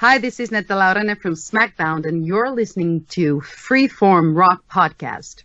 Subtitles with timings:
[0.00, 5.42] Hi, this is Netta Laurene from SmackDown, and you're listening to Freeform Rock Podcast.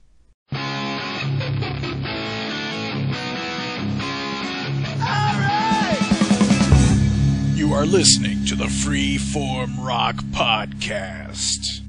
[7.58, 11.82] You are listening to the Freeform Rock Podcast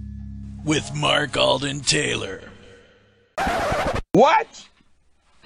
[0.65, 2.51] with Mark Alden Taylor.
[4.11, 4.69] What?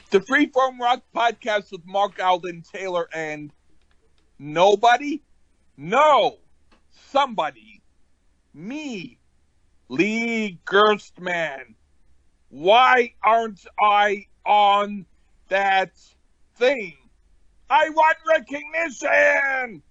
[0.09, 3.53] The Freeform Rock Podcast with Mark Alden Taylor and
[4.39, 5.21] nobody?
[5.77, 6.39] No,
[7.09, 7.83] somebody.
[8.53, 9.19] Me,
[9.89, 11.75] Lee Gerstmann.
[12.49, 15.07] Why aren't I on
[15.49, 15.93] that
[16.57, 16.97] thing?
[17.69, 19.83] I want recognition!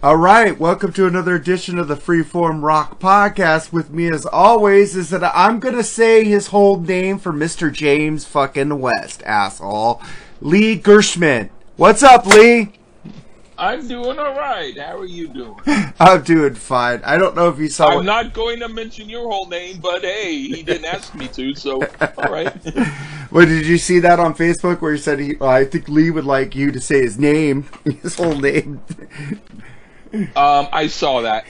[0.00, 3.72] All right, welcome to another edition of the Freeform Rock Podcast.
[3.72, 7.72] With me, as always, is that I'm gonna say his whole name for Mr.
[7.72, 10.00] James fucking West, asshole.
[10.40, 11.50] Lee Gershman.
[11.76, 12.77] What's up, Lee?
[13.58, 14.78] I'm doing alright.
[14.78, 15.56] How are you doing?
[16.00, 17.02] I'm doing fine.
[17.04, 17.88] I don't know if you saw.
[17.88, 21.26] I'm what- not going to mention your whole name, but hey, he didn't ask me
[21.28, 21.82] to, so
[22.18, 22.54] alright.
[23.30, 25.34] What did you see that on Facebook where he said he?
[25.40, 27.68] I think Lee would like you to say his name,
[28.02, 28.80] his whole name.
[30.36, 31.44] Um, I saw that.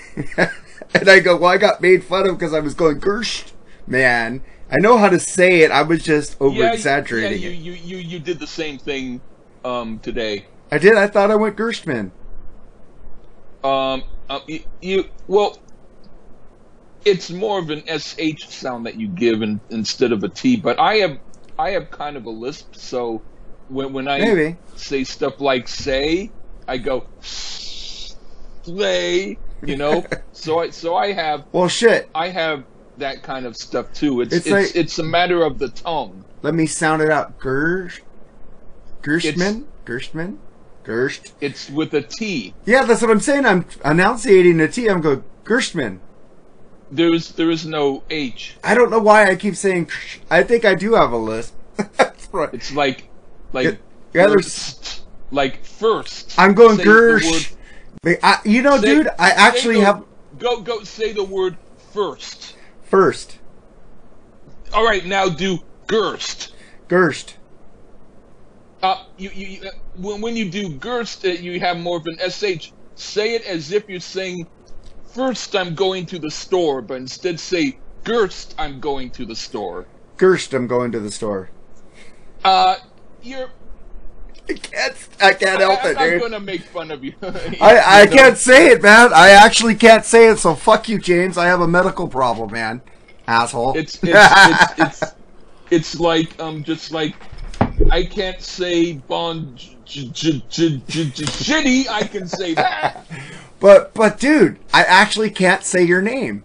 [0.94, 3.52] and I go, well, I got made fun of because I was going Gersh,
[3.86, 4.42] man.
[4.70, 5.70] I know how to say it.
[5.70, 7.52] I was just over Yeah, exaggerating yeah, it.
[7.54, 9.20] you, you, you, you did the same thing
[9.64, 10.46] um, today.
[10.70, 10.96] I did.
[10.96, 12.12] I thought I went Gershman.
[13.64, 15.56] Um, uh, you, you well,
[17.04, 18.14] it's more of an sh
[18.48, 20.56] sound that you give in, instead of a t.
[20.56, 21.16] But I have
[21.58, 23.24] I have kind of a lisp, so
[23.68, 24.58] when when I Maybe.
[24.76, 26.32] say stuff like say,
[26.66, 28.06] I go slay,
[29.62, 30.04] you know.
[30.32, 32.06] so I so I have Well, shit.
[32.14, 32.64] I have
[32.98, 34.20] that kind of stuff too.
[34.20, 36.24] It's It's it's like- it's, a matter of the tongue.
[36.42, 37.32] Let me sound it out.
[37.42, 37.94] Gersh,
[39.02, 40.38] Gershman, Gershman,
[40.88, 41.32] Gersht.
[41.42, 42.54] It's with a t.
[42.64, 43.44] Yeah, that's what I'm saying.
[43.44, 44.88] I'm enunciating the T.
[44.88, 46.00] I'm going Gershman.
[46.90, 48.56] There's there is no h.
[48.64, 49.90] I don't know why I keep saying.
[50.30, 51.52] I think I do have a list.
[51.98, 52.48] that's right.
[52.54, 53.10] It's like
[53.52, 53.78] like
[54.14, 56.38] Yeah, first, like first.
[56.38, 57.54] I'm going Gersh.
[58.22, 60.04] I, you know, say- dude, I actually the- have
[60.38, 61.58] Go go say the word
[61.92, 62.56] first.
[62.84, 63.38] first
[64.72, 66.52] All right, now do Gerst.
[66.88, 67.34] Gersht.
[68.82, 72.06] Uh, you, you, you uh, when when you do Gerst, uh, you have more of
[72.06, 72.70] an sh.
[72.94, 74.46] Say it as if you're saying
[75.12, 75.56] first.
[75.56, 78.54] I'm going to the store, but instead say Gerst.
[78.58, 79.86] I'm going to the store.
[80.16, 81.50] Gerst, I'm going to the store.
[82.44, 82.76] Uh,
[83.22, 83.50] you're.
[84.48, 85.08] I can't.
[85.20, 85.96] I can't help it.
[85.96, 86.20] I, it, am dude.
[86.20, 87.14] not gonna make fun of you.
[87.22, 88.12] I, I know?
[88.12, 89.12] can't say it, man.
[89.12, 91.36] I actually can't say it, so fuck you, James.
[91.36, 92.80] I have a medical problem, man.
[93.26, 93.76] Asshole.
[93.76, 95.14] It's it's it's, it's
[95.70, 97.14] it's like um just like
[97.90, 101.88] I can't say bon j- j- j- j- j- shitty.
[101.88, 103.06] I can say that.
[103.60, 106.44] but, but, dude, I actually can't say your name.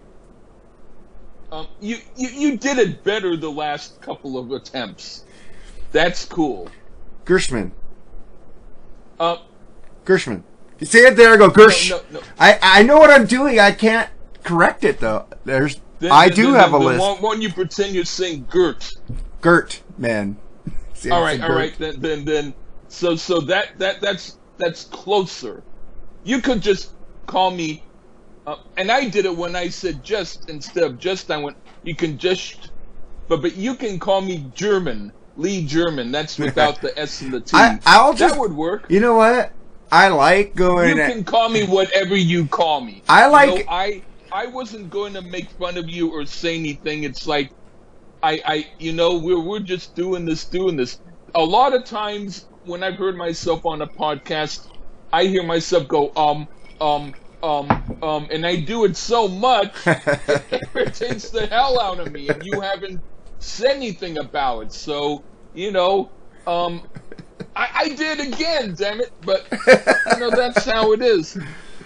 [1.52, 5.24] Um, you, you you did it better the last couple of attempts.
[5.92, 6.68] That's cool.
[7.24, 7.70] Gershman.
[9.20, 9.38] Um,
[10.04, 10.42] Gershman.
[10.80, 11.90] You say it there, I go Gersh.
[11.90, 12.20] no, no.
[12.38, 13.60] I, I know what I'm doing.
[13.60, 14.10] I can't
[14.42, 15.26] correct it, though.
[15.44, 17.00] There's, I do have a list.
[17.00, 18.92] Why don't you pretend you're saying Gert?
[19.40, 20.36] Gert, man.
[21.04, 21.56] See, All right, saying all Gert.
[21.58, 21.78] right.
[21.78, 22.54] Then then then
[22.88, 25.62] so so that that that's that's closer.
[26.24, 26.92] You could just
[27.26, 27.82] call me,
[28.46, 31.30] uh, and I did it when I said just instead of just.
[31.30, 31.58] I went.
[31.82, 32.70] You can just,
[33.28, 36.10] but but you can call me German, Lee German.
[36.10, 37.50] That's without the S and the T.
[37.54, 38.34] I, I'll just.
[38.34, 38.86] that would work.
[38.88, 39.52] You know what?
[39.92, 40.96] I like going.
[40.96, 43.02] You at- can call me whatever you call me.
[43.10, 46.56] I You like- know, I I wasn't going to make fun of you or say
[46.58, 47.04] anything.
[47.04, 47.50] It's like
[48.24, 50.98] I I you know we're we're just doing this doing this.
[51.34, 54.60] A lot of times when I've heard myself on a podcast,
[55.12, 56.48] I hear myself go um
[56.80, 62.10] um um um, and I do it so much it irritates the hell out of
[62.12, 63.02] me, and you haven't
[63.40, 64.72] said anything about it.
[64.72, 66.10] So you know
[66.46, 66.82] um.
[67.56, 69.10] I, I did again, damn it!
[69.20, 69.46] But
[70.06, 71.36] you know that's how it is.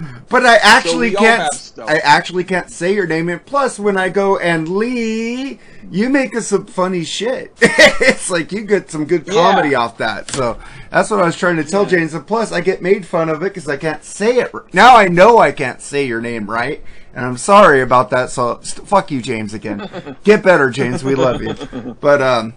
[0.28, 1.72] But I actually all can't.
[1.86, 3.28] I actually can't say your name.
[3.28, 5.58] And plus, when I go and Lee,
[5.90, 7.52] you make us some funny shit.
[7.60, 9.78] it's like you get some good comedy Yeah.
[9.80, 10.30] off that.
[10.30, 10.58] So
[10.90, 12.12] that's what I was trying to tell James.
[12.14, 14.52] And plus, I get made fun of it because I can't say it.
[14.74, 16.84] Now I know I can't say your name right,
[17.14, 18.28] and I'm sorry about that.
[18.30, 19.54] So st- fuck you, James.
[19.54, 21.02] Again, get better, James.
[21.02, 21.54] We love you.
[22.00, 22.54] But um.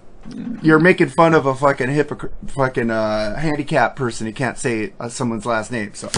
[0.61, 5.09] You're making fun of a fucking hypocrite, fucking uh, handicapped person who can't say uh,
[5.09, 5.95] someone's last name.
[5.95, 6.09] So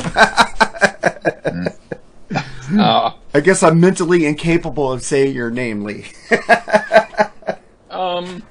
[1.04, 6.06] Uh, I guess I'm mentally incapable of saying your name, Lee.
[7.90, 8.44] um,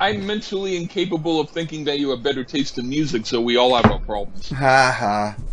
[0.00, 3.74] I'm mentally incapable of thinking that you have better taste in music, so we all
[3.74, 4.50] have our problems.
[4.50, 5.36] ha ha.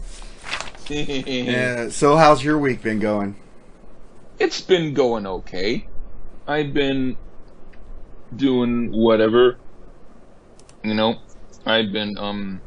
[0.89, 1.89] Yeah.
[1.89, 3.36] So how's your week been going?
[4.39, 5.86] It's been going okay.
[6.48, 7.16] I've been
[8.36, 9.57] doing whatever.
[10.83, 11.19] You know,
[11.68, 12.60] I've been um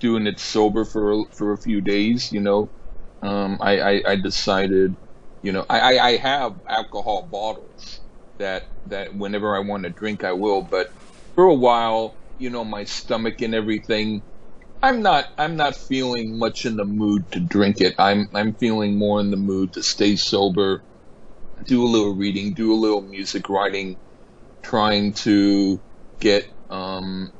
[0.00, 2.32] doing it sober for for a few days.
[2.32, 2.72] You know,
[3.22, 4.96] um, I, I I decided,
[5.42, 8.00] you know, I I, have alcohol bottles
[8.38, 10.88] that that whenever I want to drink I will, but
[11.36, 14.24] for a while, you know, my stomach and everything.
[14.82, 17.94] I'm not I'm not feeling much in the mood to drink it.
[17.98, 20.84] I'm I'm feeling more in the mood to stay sober,
[21.66, 23.98] do a little reading, do a little music writing,
[24.62, 25.82] trying to
[26.20, 27.32] get um,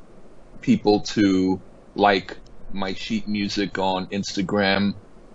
[0.61, 1.63] people to
[1.95, 2.40] like
[2.73, 4.91] my sheet music on Instagram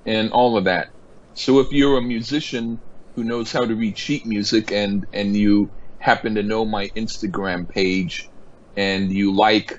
[0.07, 0.89] and all of that.
[1.35, 2.83] So if you're a musician
[3.15, 7.69] who knows how to read sheet music and and you happen to know my Instagram
[7.69, 8.31] page
[8.77, 9.73] and you like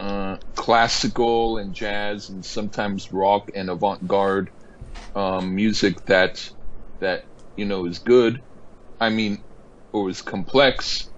[0.00, 4.48] uh, classical and jazz and sometimes rock and avant-garde
[5.14, 6.36] um, music that
[7.00, 7.22] that
[7.56, 8.40] you know is good.
[9.00, 9.44] I mean,
[9.92, 11.10] or is complex.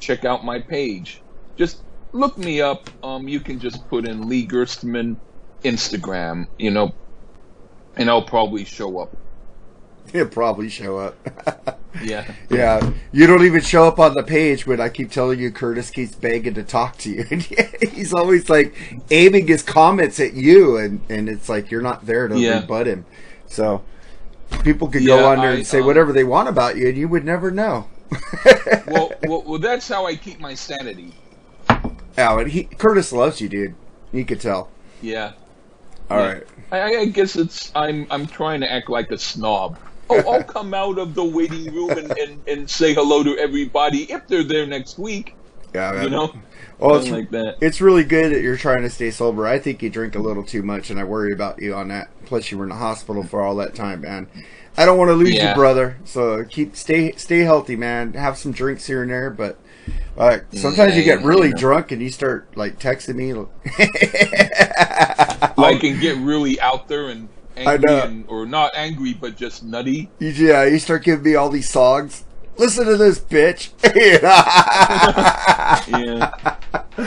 [0.00, 1.22] Check out my page.
[1.58, 2.90] Just look me up.
[3.02, 5.20] Um, you can just put in Lee Gerstmann
[5.64, 6.92] Instagram, you know,
[7.96, 9.16] and I'll probably show up.
[10.12, 11.18] He'll probably show up.
[12.00, 12.24] Yeah.
[12.48, 12.80] yeah,
[13.12, 16.14] you don't even show up on the page when I keep telling you Curtis keeps
[16.14, 17.24] begging to talk to you.
[17.30, 17.42] And
[17.92, 18.76] he's always like
[19.10, 22.50] aiming his comments at you, and, and it's like you're not there to Yeah.
[22.60, 23.06] rebut him.
[23.46, 23.84] So
[24.62, 26.88] people could Yeah, go on there I, and say um, whatever they want about you,
[26.88, 27.88] and you would never know.
[28.84, 31.19] Well, well, well, that's how I keep my sanity.
[32.18, 33.74] Yeah, but he, Curtis loves you, dude.
[34.12, 34.68] You could tell.
[35.02, 35.32] Yeah.
[36.10, 36.26] All Yeah.
[36.32, 36.46] right.
[36.72, 39.78] I, I guess it's I'm I'm trying to act like a snob.
[40.08, 44.10] Oh, I'll come out of the waiting room and, and, and say hello to everybody
[44.10, 45.34] if they're there next week.
[45.74, 46.04] Yeah, man.
[46.04, 46.34] You know,
[46.78, 47.56] Well, it's, like that.
[47.60, 49.46] it's really good that you're trying to stay sober.
[49.46, 52.10] I think you drink a little too much, and I worry about you on that.
[52.26, 54.26] Plus, you were in the hospital for all that time, man.
[54.76, 55.98] I don't want to lose you, brother.
[56.04, 58.14] So keep stay stay healthy, man.
[58.14, 59.58] Have some drinks here and there, but
[60.18, 61.56] uh, sometimes you get really yeah.
[61.56, 63.32] drunk and you start like texting me.
[65.58, 68.02] I can get really out there and I angry, know.
[68.02, 70.10] and, or not angry, but just nutty.
[70.18, 72.24] You- yeah, you start giving me all these songs.
[72.56, 73.70] Listen to this, bitch.
[75.88, 76.56] Yeah.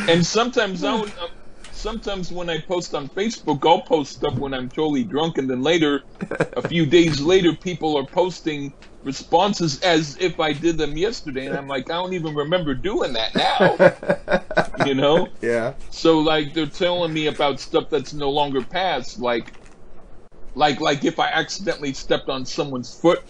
[0.10, 1.28] and sometimes I would, uh,
[1.72, 5.62] sometimes when I post on Facebook, I'll post stuff when I'm totally drunk, and then
[5.62, 6.04] later,
[6.54, 11.56] a few days later, people are posting responses as if I did them yesterday, and
[11.56, 14.86] I'm like, I don't even remember doing that now.
[14.86, 15.28] you know?
[15.42, 15.74] yeah.
[15.90, 19.54] So like they're telling me about stuff that's no longer past, like
[20.56, 23.24] like like if I accidentally stepped on someone's foot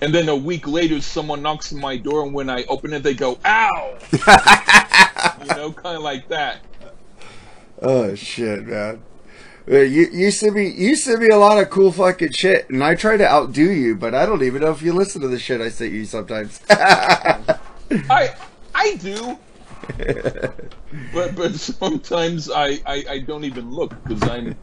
[0.00, 3.02] and then a week later someone knocks on my door and when I open it
[3.02, 3.98] they go, Ow
[5.40, 6.60] You know, kinda like that.
[7.80, 9.02] Oh shit, man.
[9.70, 12.82] Uh, You you send me you send me a lot of cool fucking shit, and
[12.84, 15.38] I try to outdo you, but I don't even know if you listen to the
[15.38, 16.60] shit I sent you sometimes.
[16.70, 18.34] I
[18.74, 19.38] I do.
[21.12, 24.56] but but sometimes I, I, I don't even look because I'm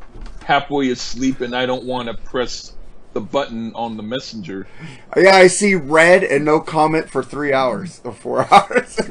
[0.44, 2.73] halfway asleep and I don't want to press
[3.13, 4.67] the button on the messenger.
[5.15, 8.99] yeah, I see red and no comment for three hours or four hours.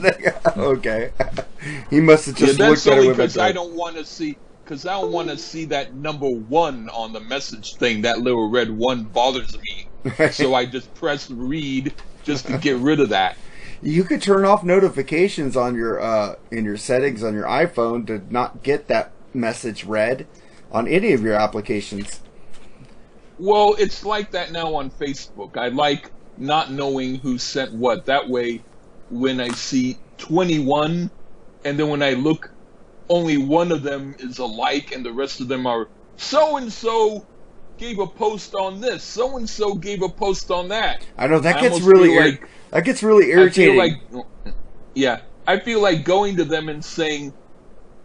[0.57, 1.13] Okay,
[1.91, 4.05] he must have just yeah, looked at it only because a I don't want to
[4.05, 8.03] see because I don't want to see that number one on the message thing.
[8.03, 9.89] That little red one bothers me,
[10.31, 11.93] so I just press read
[12.25, 13.37] just to get rid of that.
[13.83, 18.23] You could turn off notifications on your uh, in your settings on your iPhone to
[18.31, 20.27] not get that message read
[20.71, 22.21] on any of your applications.
[23.39, 25.57] Well, it's like that now on Facebook.
[25.57, 28.07] I like not knowing who sent what.
[28.07, 28.63] That way,
[29.11, 31.11] when I see 21,
[31.65, 32.52] and then when I look,
[33.13, 37.27] only one of them is alike and the rest of them are so and so
[37.79, 41.05] gave a post on this, so and so gave a post on that.
[41.19, 43.77] I know that gets really ir- like- that gets really I feel irritating.
[44.15, 44.25] like,
[44.95, 47.35] yeah, I feel like going to them and saying,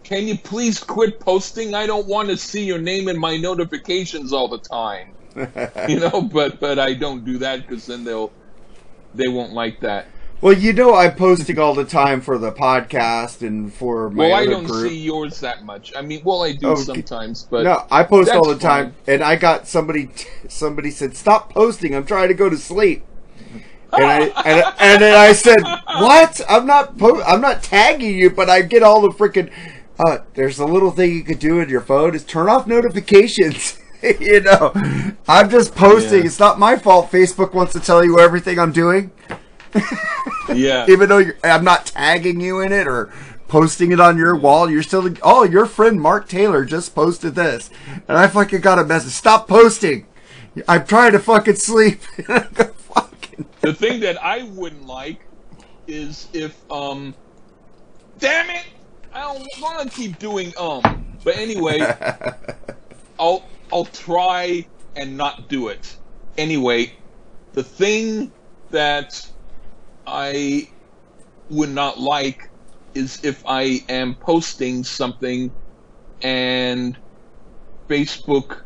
[0.04, 1.74] "Can you please quit posting?
[1.74, 5.16] I don't want to see your name in my notifications all the time."
[5.90, 8.34] you know, but but I don't do that because then they'll
[9.14, 10.08] they won't like that.
[10.40, 14.34] Well, you know I'm posting all the time for the podcast and for my Well,
[14.36, 14.92] I don't group.
[14.92, 15.94] see yours that much.
[15.96, 19.24] I mean, well, I do Oh, sometimes, but no, I post all the time, and
[19.24, 20.10] I got somebody.
[20.48, 21.96] Somebody said, "Stop posting.
[21.96, 23.04] I'm trying to go to sleep."
[23.92, 26.40] And I and, and then I said, "What?
[26.48, 26.98] I'm not.
[27.00, 29.52] Po- I'm not tagging you, but I get all the freaking.
[30.00, 33.80] Uh, there's a little thing you could do in your phone is turn off notifications.
[34.04, 34.72] you know,
[35.28, 36.20] I'm just posting.
[36.20, 36.26] Yeah.
[36.26, 37.12] It's not my fault.
[37.12, 39.10] Facebook wants to tell you everything I'm doing."
[40.54, 43.12] Yeah, even though you're, I'm not tagging you in it or
[43.48, 44.70] posting it on your wall.
[44.70, 47.70] You're still, oh, your friend Mark Taylor just posted this.
[48.08, 49.14] And I fucking got a message.
[49.14, 50.06] Stop posting.
[50.68, 52.02] I'm trying to fucking sleep.
[52.28, 53.46] fucking.
[53.62, 55.22] The thing that I wouldn't like
[55.88, 57.14] is if, um,
[58.18, 58.66] damn it,
[59.14, 61.18] I don't want to keep doing um.
[61.24, 61.80] But anyway,
[63.20, 65.98] I'll I'll try and not do it.
[66.38, 66.94] Anyway,
[67.54, 68.32] the thing
[68.70, 69.28] that
[70.08, 70.70] I
[71.50, 72.50] would not like
[72.96, 75.52] is if I am posting something
[76.22, 76.98] and
[77.90, 78.62] Facebook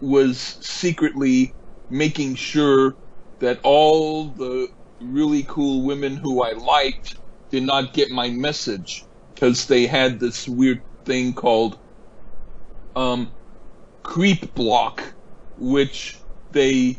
[0.00, 1.54] was secretly
[1.90, 2.94] making sure
[3.40, 4.68] that all the
[5.00, 7.16] really cool women who I liked
[7.50, 9.04] did not get my message
[9.34, 11.78] because they had this weird thing called
[12.94, 13.32] um,
[14.02, 15.14] creep block,
[15.56, 16.18] which
[16.52, 16.96] they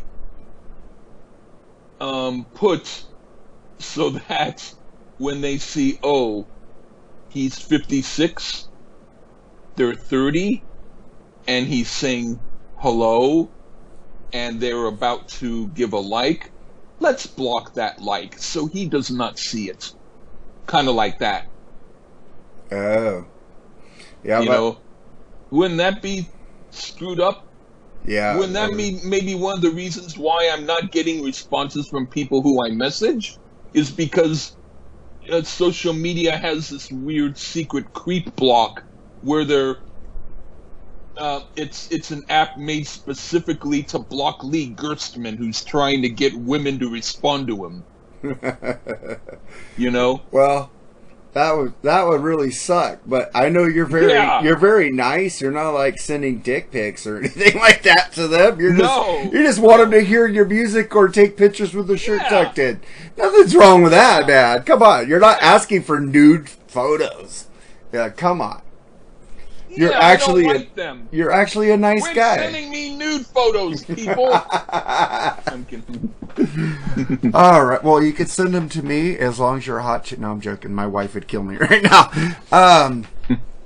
[2.00, 3.04] um, put
[4.00, 4.74] so that
[5.18, 6.48] when they see, oh,
[7.30, 8.68] he's 56,
[9.76, 10.64] they're 30,
[11.48, 12.40] and he's saying
[12.78, 13.50] hello,
[14.34, 16.52] and they're about to give a like,
[17.00, 19.94] let's block that like so he does not see it.
[20.66, 21.48] Kind of like that.
[22.72, 23.26] Oh.
[24.24, 24.78] Yeah, you but, know,
[25.50, 26.28] wouldn't that be
[26.70, 27.48] screwed up?
[28.06, 28.36] yeah.
[28.36, 32.42] Wouldn't that be maybe one of the reasons why I'm not getting responses from people
[32.42, 33.39] who I message?
[33.74, 34.58] Is because
[35.32, 38.84] uh, social media has this weird secret creep block
[39.22, 39.78] where they're
[41.18, 46.34] uh, it's it's an app made specifically to block Lee Gerstmann, who's trying to get
[46.36, 47.86] women to respond to him.
[49.78, 50.74] You know, Well,
[51.34, 53.00] that would that would really suck.
[53.06, 54.42] But I know you're very Yeah.
[54.42, 55.42] you're very nice.
[55.42, 58.60] You're not like sending dick pics or anything like that to them.
[58.60, 59.22] You're just No.
[59.32, 62.30] you just want them to hear your music or take pictures with the shirt Yeah.
[62.30, 62.80] tucked in.
[63.18, 64.64] Nothing's wrong with that, man.
[64.64, 67.46] Come on, you're not asking for nude photos.
[67.94, 68.62] Yeah, come on.
[69.70, 70.98] You're yeah, actually don't a-.
[71.12, 72.38] You're actually a nice Quit guy.
[72.38, 74.30] sending me nude photos, people.
[74.70, 76.14] I'm kidding.
[77.34, 77.84] All right.
[77.84, 80.20] Well, you could send them to me as long as you're a hot chick.
[80.20, 80.74] No, I'm joking.
[80.74, 82.12] My wife would kill me right now.
[82.52, 83.08] Um,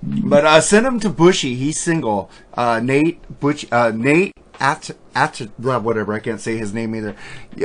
[0.02, 1.56] but uh, send them to Bushy.
[1.56, 2.30] He's single.
[2.54, 3.66] Uh, Nate Butch.
[3.72, 6.14] Uh, Nate at at well, whatever.
[6.14, 7.16] I can't say his name either.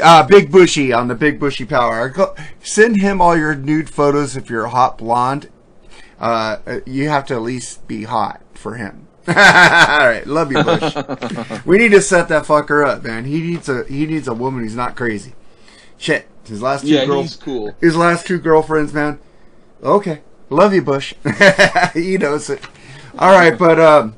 [0.02, 2.08] Uh, Big Bushy on the Big Bushy Power.
[2.08, 5.48] Go, send him all your nude photos if you're a hot blonde.
[6.18, 9.06] Uh, you have to at least be hot for him.
[9.28, 10.96] all right, love you, Bush.
[11.66, 13.24] we need to set that fucker up, man.
[13.26, 15.34] He needs a he needs a woman who's not crazy.
[15.98, 17.74] Shit, his last two Yeah, girls, he's cool.
[17.80, 19.18] his last two girlfriends, man.
[19.82, 21.12] Okay, love you, Bush.
[21.94, 22.62] he knows it.
[23.18, 24.16] All right, but um,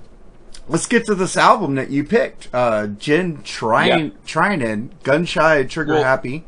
[0.68, 2.48] let's get to this album that you picked.
[2.52, 6.44] Uh, Jen Trine, Trynin, Gun Shy, Trigger Well- Happy,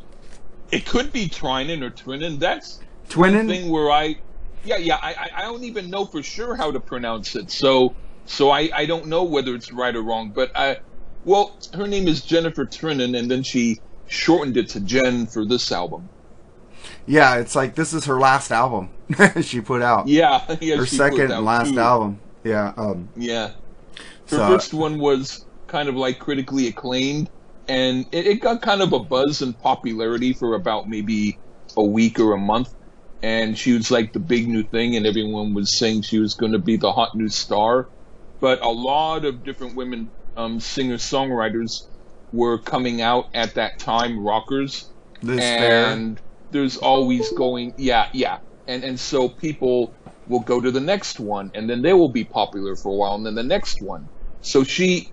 [0.70, 2.38] It could be Trynin or Trynin.
[2.38, 2.76] That's
[3.08, 3.48] the Twinning.
[3.48, 4.16] thing where I,
[4.64, 7.50] yeah, yeah, I, I- don't even know for sure how to pronounce it.
[7.50, 7.94] So,
[8.26, 10.30] so I, I don't know whether it's right or wrong.
[10.30, 10.78] But I,
[11.24, 15.70] well, her name is Jennifer Trynin, and then she shortened it to Jen for this
[15.72, 16.08] album.
[17.06, 18.90] Yeah, it's like this is her last album
[19.42, 20.08] she put out.
[20.08, 20.76] Yeah, yeah.
[20.76, 21.80] her second and last two.
[21.80, 22.20] album.
[22.44, 22.72] Yeah.
[22.76, 23.52] Um, Yeah.
[24.28, 27.30] Her So- first one was kind of like critically acclaimed,
[27.68, 31.38] and it, it got kind of a buzz and popularity for about maybe
[31.76, 32.74] a week or a month.
[33.22, 36.52] And she was like the big new thing, and everyone was saying she was going
[36.52, 37.88] to be the hot new star.
[38.40, 41.82] But a lot of different women um, singer songwriters
[42.32, 45.92] were coming out at that time, rockers, Liz Phair.
[45.92, 49.94] and there's always going yeah yeah and and so people
[50.26, 53.14] will go to the next one and then they will be popular for a while
[53.14, 54.08] and then the next one
[54.40, 55.10] so she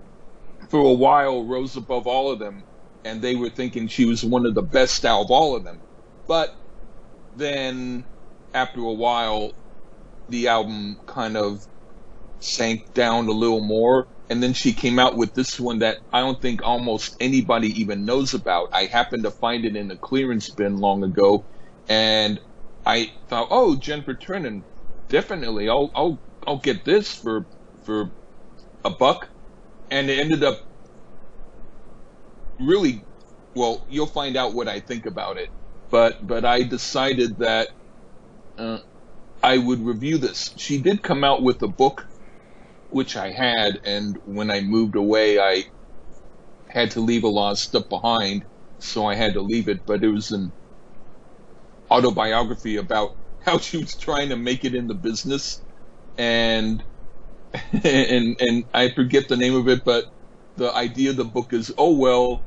[0.70, 2.62] for a while rose above all of them
[3.04, 5.82] and they were thinking she was one of the best out of all of them
[6.28, 6.50] but
[7.40, 8.04] then
[8.54, 9.52] after a while
[10.28, 11.66] the album kind of
[12.40, 16.20] sank down a little more and then she came out with this one that I
[16.20, 18.68] don't think almost anybody even knows about.
[18.72, 21.48] I happened to find it in a clearance bin long ago,
[21.88, 22.38] and
[22.86, 24.64] I thought, oh, Jennifer Trynin,
[25.08, 27.48] definitely, I'll I'll I'll get this for
[27.84, 28.12] for
[28.84, 29.28] a buck,
[29.90, 30.58] and it ended up
[32.60, 33.08] really
[33.54, 33.84] well.
[33.88, 35.50] You'll find out what I think about it,
[35.90, 37.68] but but I decided that
[38.58, 38.78] uh,
[39.42, 40.50] I would review this.
[40.58, 42.04] She did come out with a book
[42.88, 45.64] which I had, and when I moved away, I
[46.68, 48.44] had to leave a lot of stuff behind,
[48.78, 49.80] so I had to leave it.
[49.86, 50.52] But it was an
[51.90, 53.10] autobiography about
[53.44, 55.62] how she was trying to make it in the business,
[56.16, 56.82] and
[57.84, 60.04] and and I forget the name of it, but
[60.56, 62.46] the idea of the book is, oh well,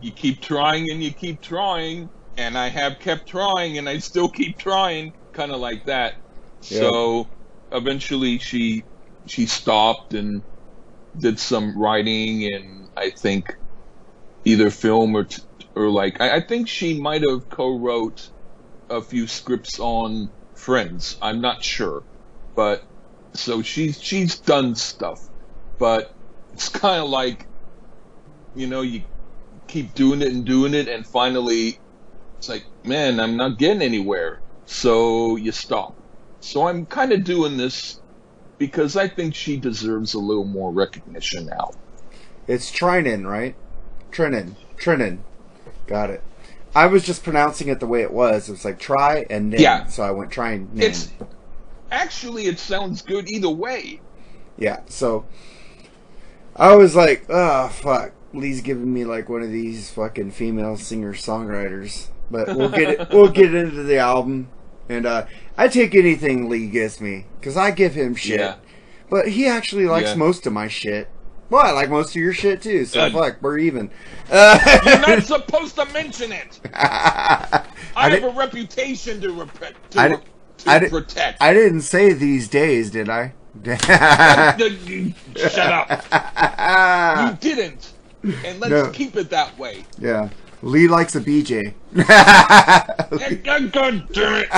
[0.00, 4.28] you keep trying and you keep trying, and I have kept trying, and I still
[4.28, 6.14] keep trying, kind of like that.
[6.60, 7.26] So
[7.72, 8.84] eventually she
[9.26, 10.42] she stopped and
[11.16, 13.46] did some writing and I think
[14.44, 15.42] either film or t-
[15.74, 18.20] or like I, I think she might have co-wrote
[18.88, 21.16] a few scripts on Friends.
[21.20, 22.02] I'm not sure,
[22.54, 22.80] but
[23.34, 25.20] so she's she's done stuff,
[25.78, 26.08] but
[26.52, 27.46] it's kind of like
[28.54, 29.02] you know you
[29.68, 31.78] keep doing it and doing it and finally
[32.38, 35.94] it's like man I'm not getting anywhere, so you stop.
[36.40, 38.00] So I'm kind of doing this
[38.58, 41.72] because I think she deserves a little more recognition now.
[42.46, 43.54] It's Trynin, right?
[44.12, 44.54] Trynin.
[44.76, 45.18] Trynin.
[45.86, 46.22] Got it.
[46.74, 48.48] I was just pronouncing it the way it was.
[48.48, 49.60] It was like try and nin.
[49.60, 49.86] Yeah.
[49.86, 50.90] So I went try and nin.
[50.90, 51.10] It's
[51.90, 54.00] actually it sounds good either way.
[54.58, 55.26] Yeah, so
[56.54, 61.12] I was like, oh fuck, Lee's giving me like one of these fucking female singer
[61.12, 62.08] songwriters.
[62.30, 63.08] But we'll get it.
[63.10, 64.48] We'll get into the album,
[64.88, 68.40] and uh, I take anything Lee gives me because I give him shit.
[68.40, 68.56] Yeah.
[69.08, 70.14] But he actually likes Yeah.
[70.16, 71.08] most of my shit.
[71.48, 72.84] Well, I like most of your shit too.
[72.86, 73.90] So fuck, we're even.
[74.28, 76.58] Uh, You're not supposed to mention it.
[76.74, 77.64] I,
[77.94, 80.16] I, have a reputation to, rep- to, I re-
[80.58, 81.40] to I protect.
[81.40, 83.32] I didn't say these days, did I?
[83.64, 83.88] Shut
[85.72, 87.42] up.
[87.42, 87.92] You didn't.
[88.44, 88.90] And let's No.
[88.90, 89.84] keep it that way.
[89.98, 90.28] yeah.
[90.62, 91.74] Lee likes a BJ.
[93.44, 94.48] God God damn it.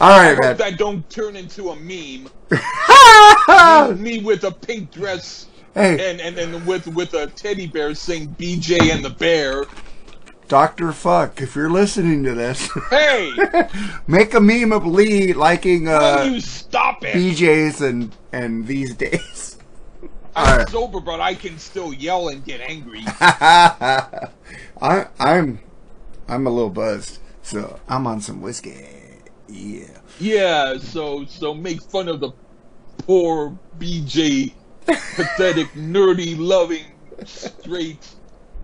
[0.00, 0.56] All I right, man.
[0.56, 2.30] that don't turn into a meme.
[4.02, 8.36] Me with a pink dress Hey, and, and, and with with a teddy bear saying
[8.38, 9.64] BJ and the bear.
[10.46, 13.32] Doctor Fuck, if you're listening to this, Hey,
[14.06, 17.14] make a meme of Lee liking will uh, you stop it?
[17.14, 19.56] BJ's and and these days.
[20.34, 20.68] I'm Alright.
[20.70, 23.02] sober, but I can still yell and get angry.
[23.06, 24.28] I
[25.18, 25.60] I'm
[26.28, 28.86] I'm a little buzzed, so I'm on some whiskey.
[29.48, 29.98] Yeah.
[30.18, 32.32] Yeah, so so make fun of the
[32.98, 34.54] poor BJ,
[34.86, 36.86] pathetic, nerdy, loving,
[37.24, 38.08] straight,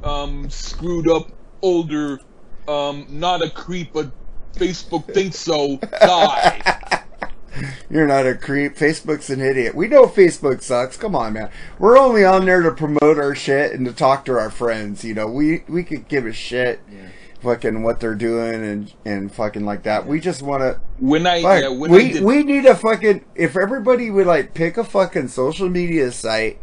[0.02, 1.30] um, screwed up,
[1.62, 2.20] older,
[2.66, 4.10] um, not a creep, but
[4.54, 7.02] Facebook thinks so guy.
[7.90, 8.76] You're not a creep.
[8.76, 9.74] Facebook's an idiot.
[9.74, 10.96] We know Facebook sucks.
[10.96, 11.50] Come on, man.
[11.78, 15.04] We're only on there to promote our shit and to talk to our friends.
[15.04, 16.80] You know, we we could give a shit,
[17.40, 20.06] fucking what they're doing and and fucking like that.
[20.06, 20.80] We just want to.
[20.98, 23.24] When I Fuck, yeah, when I we did, we need a fucking.
[23.34, 26.58] If everybody would like pick a fucking social media site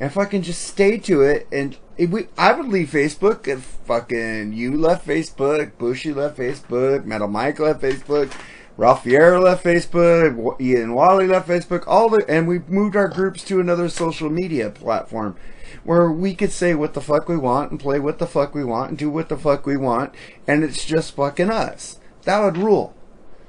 [0.00, 4.52] and fucking just stay to it, and if we, I would leave Facebook if fucking
[4.52, 8.32] you left Facebook, Bushy left Facebook, Metal Mike left Facebook.
[8.78, 13.42] Ralph Fiero left Facebook, Ian Wally left Facebook, all the, and we moved our groups
[13.44, 15.36] to another social media platform
[15.82, 18.62] where we could say what the fuck we want and play what the fuck we
[18.62, 20.14] want and do what the fuck we want,
[20.46, 21.98] and it's just fucking us.
[22.22, 22.94] That would rule.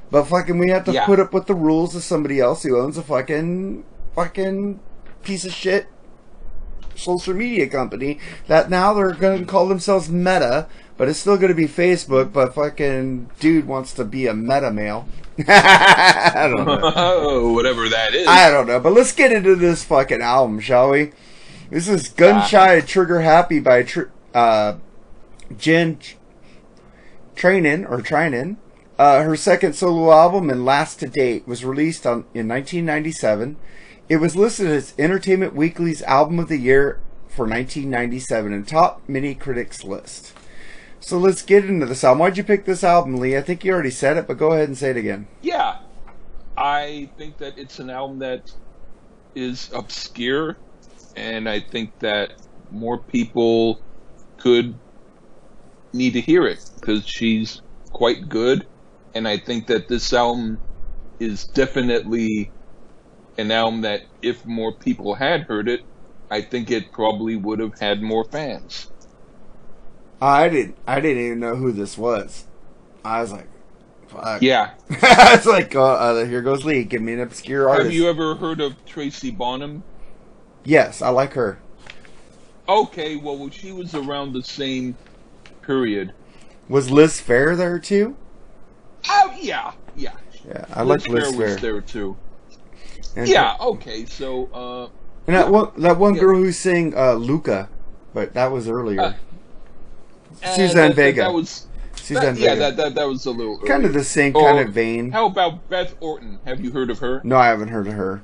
[0.10, 1.06] But fucking, we have to Yeah.
[1.06, 3.84] put up with the rules of somebody else who owns a fucking,
[4.16, 4.80] fucking
[5.22, 5.86] piece of shit
[6.96, 10.68] social media company that now they're going to call themselves Meta,
[11.00, 12.32] but it's still going to be Facebook.
[12.34, 15.08] But fucking dude wants to be a Meta male.
[15.48, 17.54] I don't know.
[17.54, 18.28] whatever that is.
[18.28, 18.82] I don't know.
[18.82, 21.14] But let's get into this fucking album, shall we?
[21.70, 24.76] This is Gun Shy Trigger Happy by Tr- uh,
[25.58, 26.00] Jen
[27.36, 28.58] Trainin or Trynin.
[28.98, 33.56] Uh, her second solo album and last to date was released on in 1997.
[34.10, 39.34] It was listed as Entertainment Weekly's album of the year for 1997 and top many
[39.34, 40.34] critics list.
[41.02, 42.20] So let's get into this album.
[42.20, 43.38] Why'd you pick this album, Lee?
[43.38, 45.28] I think you already said it, but go ahead and say it again.
[45.42, 45.80] Yeah,
[46.58, 48.52] I think that it's an album that
[49.36, 50.62] is obscure,
[51.16, 52.34] and I think that
[52.70, 53.82] more people
[54.38, 54.80] could
[55.94, 58.68] need to hear it because she's quite good,
[59.16, 60.62] and I think that this album
[61.20, 62.54] is definitely
[63.38, 65.82] an album that if more people had heard it,
[66.30, 68.89] I think it probably would have had more fans.
[70.22, 70.78] I didn't.
[70.88, 72.46] I didn't even know who this was.
[73.06, 73.48] I was like,
[74.08, 74.72] "Fuck." Yeah.
[74.90, 76.84] it's like, oh, uh, here goes Lee.
[76.84, 77.86] Give me an obscure artist.
[77.86, 79.84] Have you ever heard of Tracy Bonham?
[80.66, 81.60] yes, I like her.
[82.68, 84.96] Okay, well, she was around the same
[85.62, 86.14] period.
[86.68, 88.16] Was Liz Phair there too?
[89.10, 90.14] Oh yeah, yeah.
[90.48, 91.38] Yeah, I like Liz Phair Phair.
[91.38, 92.18] was there too.
[93.16, 93.56] And- Yeah.
[93.60, 94.06] Okay.
[94.06, 94.90] So, uh,
[95.26, 96.22] and that one, that one Yeah.
[96.22, 97.70] girl who sang uh, Luka,
[98.14, 99.16] but that was earlier.
[100.44, 101.22] Uh, Suzanne that, Vega.
[101.22, 101.68] That was.
[101.96, 102.60] Suzanne that, yeah, Vega.
[102.60, 105.12] that, that that was a little kind of the same Or kind of vein.
[105.12, 106.40] How about Beth Orton?
[106.46, 107.22] Have you heard of her?
[107.24, 108.24] No, I haven't heard of her.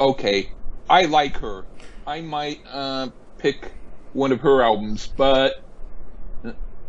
[0.00, 0.50] Okay,
[0.88, 1.64] I like her.
[2.06, 3.72] I might uh, pick
[4.12, 5.62] one of her albums, but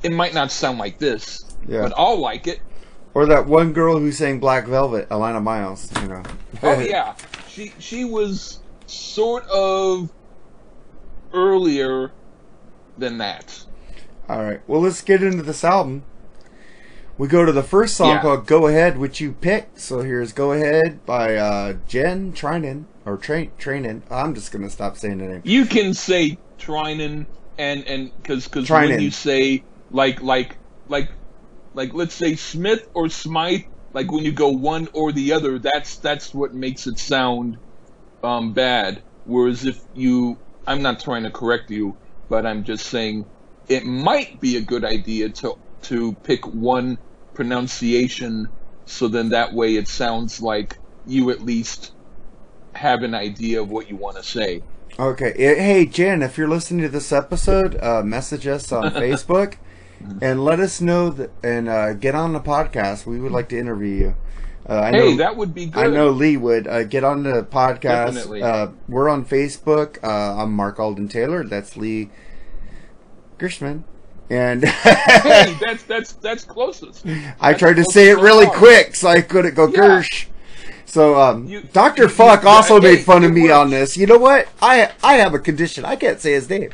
[0.03, 1.43] it might not sound like this.
[1.67, 1.81] Yeah.
[1.81, 2.61] But I'll like it.
[3.13, 5.91] Or that one girl who sang Black Velvet, Alannah Myles.
[6.01, 6.23] You know.
[6.63, 7.15] Oh yeah,
[7.47, 10.11] she she was sort of
[11.33, 12.11] earlier
[12.97, 13.65] than that.
[14.29, 14.61] All right.
[14.67, 16.03] Well, let's get into this album.
[17.17, 18.21] We go to the first song Yeah.
[18.21, 19.79] called "Go Ahead," which you picked.
[19.79, 24.03] So here's "Go Ahead" by uh, Jen Trynin or Train Trainin.
[24.11, 25.41] I'm just gonna stop saying the name.
[25.43, 27.25] You can say Trynin
[27.57, 31.09] and and because because when you say like like like
[31.73, 33.61] like let's say Smith or Smythe,
[33.93, 37.57] like when you go one or the other, that's that's what makes it sound
[38.23, 39.03] um, bad.
[39.23, 40.37] Whereas if you,
[40.67, 41.97] I'm not trying to correct you,
[42.29, 43.25] but I'm just saying
[43.69, 46.97] it might be a good idea to to pick one
[47.33, 48.47] pronunciation,
[48.85, 51.93] so then that way it sounds like you at least
[52.75, 54.61] have an idea of what you want to say.
[54.99, 55.31] Okay.
[55.37, 59.55] Eh, Hey, Jen, if you're listening to this episode, uh, message us on Facebook
[60.21, 63.05] and let us know that, and uh, get on the podcast.
[63.05, 64.15] We would like to interview you.
[64.67, 65.85] Uh, I Hey, know, that would be good.
[65.85, 68.13] I know Lee would uh, get on the podcast.
[68.13, 68.43] Definitely.
[68.43, 69.97] Uh, we're on Facebook.
[70.03, 71.43] Uh, I'm Mark Alden Taylor.
[71.43, 72.09] That's Lee
[73.39, 73.83] Gershman.
[74.29, 77.03] And hey, that's that's that's closest.
[77.41, 79.79] I tried to say it really quick so I couldn't go Yeah.
[79.79, 80.27] Gersh.
[80.85, 83.53] So um, You- Doctor you- Fuck you- also made fun of me works.
[83.53, 83.97] on this.
[83.97, 84.47] You know what?
[84.61, 85.83] I I have a condition.
[85.85, 86.69] I can't say his name.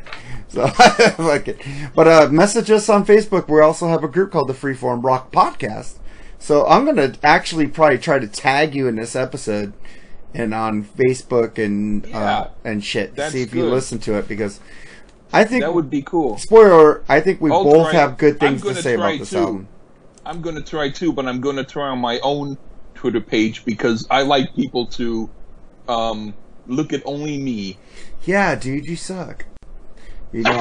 [0.49, 1.59] So fuck it.
[1.95, 3.47] But uh, message us on Facebook.
[3.47, 5.99] We also have a group called the Freeform Rock Podcast.
[6.39, 9.71] So I'm gonna actually probably try to tag you in this episode
[10.33, 14.59] and on Facebook and uh, and shit to see if you listen to it because
[15.35, 16.37] I think That would be cool.
[16.37, 17.03] spoiler.
[17.09, 19.37] I think we I'll both try- have good things to say about this too.
[19.37, 19.67] album.
[20.25, 22.57] I'm gonna try too, but I'm gonna try on my own
[22.95, 25.29] Twitter page because I like people to
[25.87, 26.33] um,
[26.67, 27.77] look at only me.
[28.25, 29.45] Yeah, dude, you suck.
[30.31, 30.51] You know,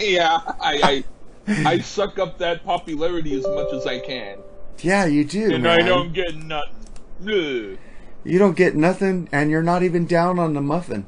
[0.00, 1.04] yeah, I,
[1.48, 4.38] I I suck up that popularity as much as I can,
[4.80, 5.52] yeah, you do.
[5.54, 5.82] and man.
[5.82, 6.72] I don't get nothing.
[7.22, 7.78] Ugh.
[8.24, 11.06] You don't get nothing, and you're not even down on the muffin.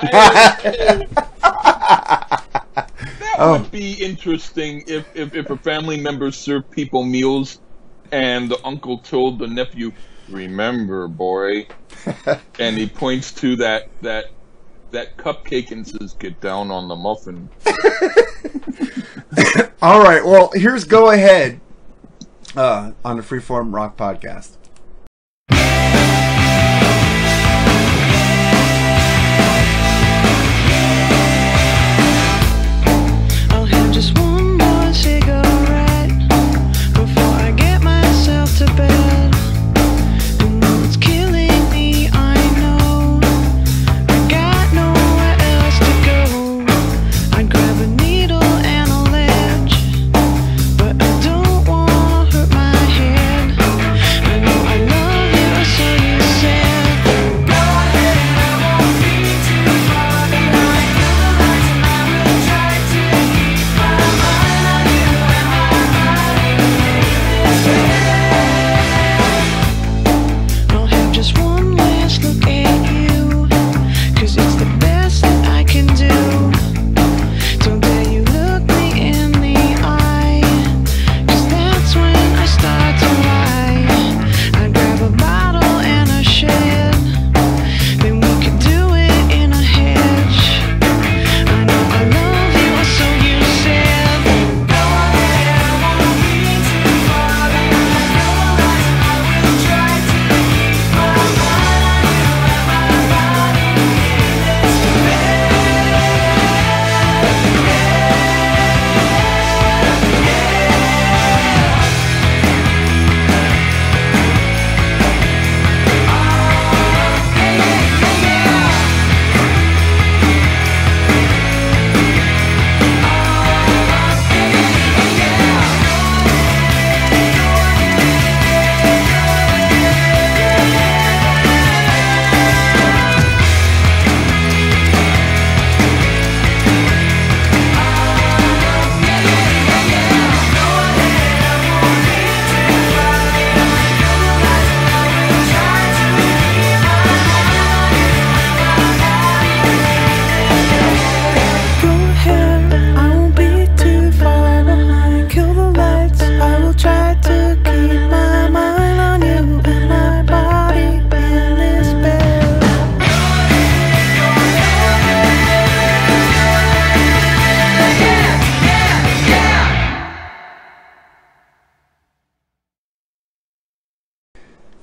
[0.00, 1.08] That
[3.40, 3.52] Oh.
[3.60, 7.60] would be interesting if, if, if a family member served people meals
[8.10, 9.92] and the uncle told the nephew,
[10.28, 11.66] Remember, boy.
[12.58, 14.26] and he points to that, that,
[14.90, 17.48] that cupcake and says, Get down on the muffin.
[19.82, 21.60] All right, well, here's go ahead
[22.56, 24.56] uh, on the Freeform Rock Podcast.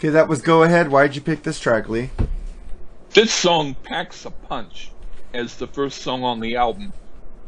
[0.06, 0.92] Okay, that was Go Ahead.
[0.92, 2.12] Why'd you pick this track, Lee?
[3.16, 4.92] This song packs a punch
[5.34, 6.94] as the first song on the album.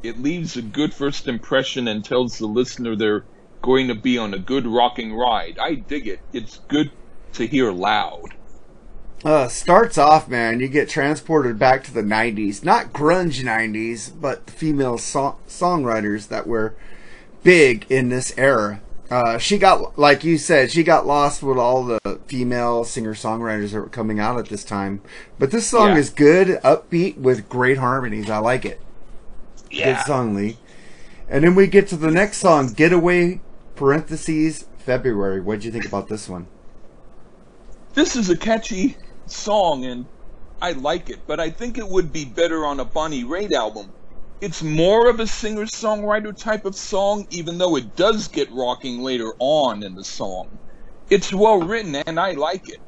[0.02, 3.26] It leaves a good first impression and tells the listener they're
[3.62, 5.60] going to be on a good rocking ride.
[5.62, 6.20] I dig it.
[6.34, 6.90] It's good
[7.34, 8.34] to hear loud.
[9.24, 12.64] Uh, starts off, man, you get transported back to the 90s.
[12.64, 16.74] Not grunge 90s, but the female so- songwriters that were
[17.44, 18.82] big in this era.
[19.10, 23.72] Uh, she got, like you said, she got lost with all the female singer songwriters
[23.72, 25.02] that were coming out at this time.
[25.40, 25.98] But this song Yeah.
[25.98, 28.30] is good, upbeat, with great harmonies.
[28.30, 28.82] I like it.
[29.72, 29.94] Yeah.
[29.96, 30.58] Good song, Lee.
[31.30, 33.40] And then we get to the next song, Getaway,
[33.76, 35.40] parentheses, February.
[35.42, 36.48] What'd you think about this one?
[37.94, 40.06] This is a catchy song and
[40.62, 43.90] I like it, but I think it would be better on a Bonnie Raitt album.
[44.40, 49.00] It's more of a singer songwriter type of song, even though it does get rocking
[49.00, 50.58] later on in the song.
[51.10, 52.80] It's well written and I like it.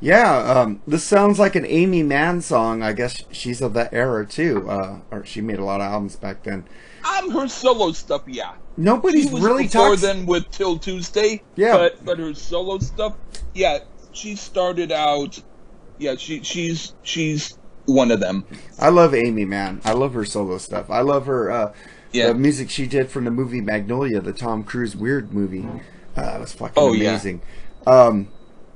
[0.00, 2.82] Yeah, um, this sounds like an Aimee Mann song.
[2.82, 4.68] I guess she's of that era too.
[4.68, 6.64] Uh, or she made a lot of albums back then.
[7.04, 8.52] Um, her solo stuff, yeah.
[8.76, 10.02] Nobody's she was really before talks.
[10.02, 11.42] then with Till Tuesday.
[11.56, 11.76] Yeah.
[11.76, 13.14] But but her solo stuff,
[13.54, 13.78] yeah,
[14.12, 15.40] she started out.
[15.98, 18.44] Yeah, she she's she's one of them.
[18.78, 19.80] I love Aimee Mann.
[19.84, 20.90] I love her solo stuff.
[20.90, 21.50] I love her.
[21.50, 21.72] Uh,
[22.12, 22.28] Yeah.
[22.28, 25.66] The music she did from the movie Magnolia, the Tom Cruise weird movie.
[26.16, 27.10] Uh, was fucking Oh, yeah.
[27.10, 27.42] amazing.
[27.88, 28.28] Um,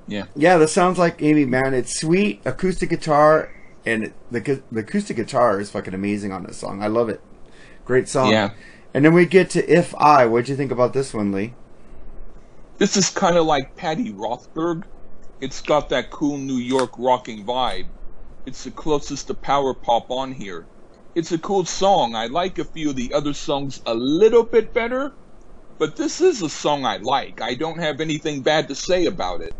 [0.08, 0.24] Yeah.
[0.34, 1.72] yeah, this sounds like Aimee Mann.
[1.72, 3.50] It's sweet acoustic guitar,
[3.86, 6.82] and the the acoustic guitar is fucking amazing on this song.
[6.82, 7.20] I love it.
[7.84, 8.30] Great song.
[8.32, 8.50] Yeah.
[8.92, 10.26] And then we get to If I.
[10.26, 11.54] What'd you think about this one, Lee?
[12.78, 14.84] This is kind of like Patty Rothberg.
[15.40, 17.86] It's got that cool New York rocking vibe.
[18.46, 20.66] It's the closest to power pop on here.
[21.14, 22.14] It's a cool song.
[22.14, 25.12] I like a few of the other songs a little bit better,
[25.78, 27.40] but this is a song I like.
[27.40, 29.54] I don't have anything bad to say about it.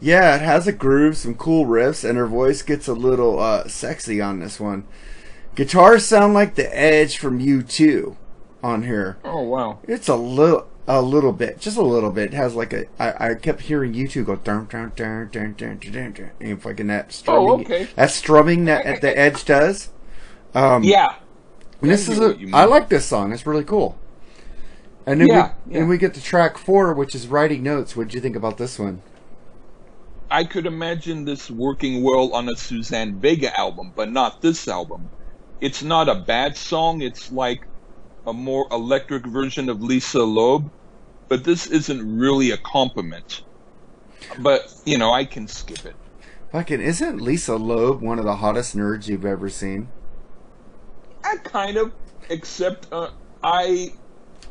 [0.00, 3.68] Yeah, it has a groove, some cool riffs, and her voice gets a little uh,
[3.68, 4.84] sexy on this one.
[5.54, 8.16] Guitars sound like the Edge from U2
[8.62, 9.16] on here.
[9.24, 9.78] Oh wow.
[9.84, 12.32] It's a little, a little bit, just a little bit.
[12.32, 12.86] It has like a.
[12.98, 16.86] I, I kept hearing U2 go dun dun dun dun dun dun dun, and fucking
[16.88, 17.48] that strumming.
[17.48, 17.88] Oh, okay.
[17.96, 19.90] That strumming that at the Edge does.
[20.54, 21.14] Um, Yeah.
[21.80, 22.36] and this I is a.
[22.38, 22.50] you.
[22.52, 23.32] I like this song.
[23.32, 23.98] It's really cool.
[25.06, 25.78] And then Yeah, we yeah.
[25.80, 27.96] and we get to track four, which is writing notes.
[27.96, 29.02] What would you think about this one?
[30.30, 35.12] I could imagine this working well on a Suzanne Vega album, but not this album.
[35.60, 37.66] It's not a bad song, it's like
[38.26, 40.70] a more electric version of Lisa Loeb,
[41.28, 43.42] but this isn't really a compliment.
[44.38, 45.96] But, you know, I can skip it.
[46.52, 49.88] Fucking isn't Lisa Loeb one of the hottest nerds you've ever seen?
[51.24, 51.92] I kind of,
[52.30, 53.10] except uh,
[53.42, 53.92] I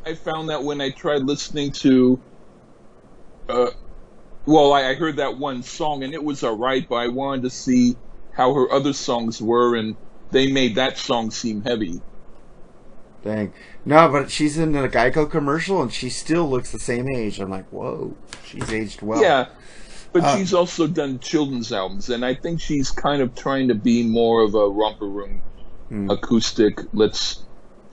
[0.04, 2.20] I found that when I tried listening to,
[3.48, 3.70] uh,
[4.44, 7.50] well, I, I heard that one song and it was alright, but I wanted to
[7.50, 7.96] see
[8.32, 9.96] how her other songs were, and
[10.30, 12.02] they made that song seem heavy.
[13.24, 13.52] Dang.
[13.86, 17.40] No, but she's in a Geico commercial and she still looks the same age.
[17.40, 18.14] I'm like, whoa,
[18.46, 19.20] she's aged well.
[19.22, 19.46] Yeah,
[20.12, 23.74] but Uh, she's also done children's albums, and I think she's kind of trying to
[23.74, 25.40] be more of a romper room
[25.88, 26.10] Hmm.
[26.10, 26.78] acoustic.
[26.92, 27.42] Let's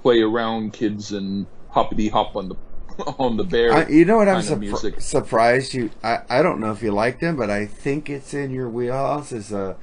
[0.03, 2.55] play around, kids, and hoppity hop on the
[3.17, 3.73] on the bear.
[3.73, 4.27] I, you know what?
[4.27, 5.91] I'm surpri- surprised you.
[6.03, 9.31] I, I don't know if you like them, but I think it's in your wheelhouse.
[9.31, 9.75] Is uh,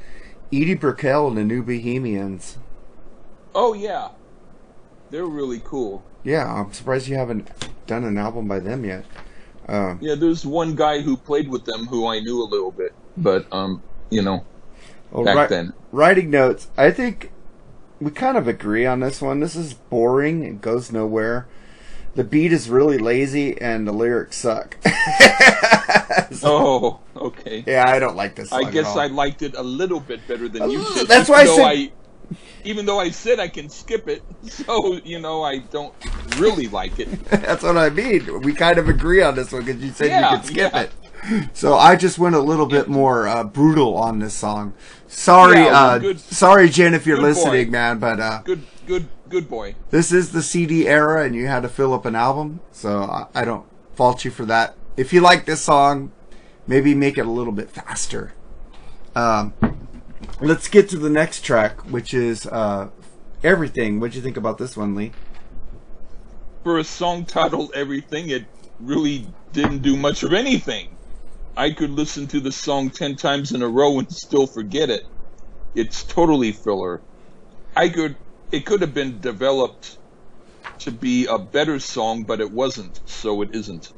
[0.53, 2.59] Edie Brickell and the New Bohemians.
[3.55, 4.09] Oh yeah,
[5.11, 6.03] they're really cool.
[6.25, 7.49] Yeah, I'm surprised you haven't
[7.87, 9.05] done an album by them yet.
[9.69, 12.93] Um, Yeah, there's one guy who played with them who I knew a little bit,
[13.17, 14.45] but um, you know,
[15.11, 15.73] well, back ri- then.
[15.93, 16.69] writing notes.
[16.77, 17.31] I think
[18.01, 19.41] we kind of agree on this one.
[19.41, 20.43] This is boring.
[20.45, 21.47] It goes nowhere.
[22.15, 24.77] The beat is really lazy, and the lyrics suck.
[26.43, 27.65] Oh, okay.
[27.67, 28.51] Yeah, I don't like this.
[28.51, 28.97] Song I guess.
[28.97, 31.09] I liked it a little bit better than you Uh, did.
[31.09, 31.93] that's why I said-
[32.65, 35.95] even though I said I can skip it, so you know I don't
[36.37, 37.09] really like it.
[37.31, 38.43] That's what I mean.
[38.43, 40.83] We kind of agree on this one because you said Yeah, you could skip yeah.
[40.83, 40.93] it.
[41.53, 44.73] So I just went a little bit more uh, brutal on this song.
[45.09, 47.29] Sorry, Yeah, uh, good- sorry, Jen, if you're good boy.
[47.29, 47.99] listening, man.
[47.99, 49.75] But uh, Good, good, good boy.
[49.91, 53.27] this is the CD era, and you had to fill up an album, so I,
[53.35, 54.77] I don't fault you for that.
[54.97, 56.13] If you like this song,
[56.69, 58.33] maybe make it a little bit faster.
[59.17, 59.55] Um,
[60.41, 62.89] let's get to the next track, which is uh,
[63.43, 65.13] "Everything." What'd you think about this one, Lee?
[66.65, 68.45] For a song titled "Everything," it
[68.81, 70.97] really didn't do much of anything.
[71.57, 75.05] I could listen to the song ten times in a row and still forget it.
[75.75, 77.01] It's totally filler.
[77.77, 78.17] I could.
[78.51, 79.99] It could have been developed
[80.81, 83.93] to be a better song, but it wasn't, so it isn't.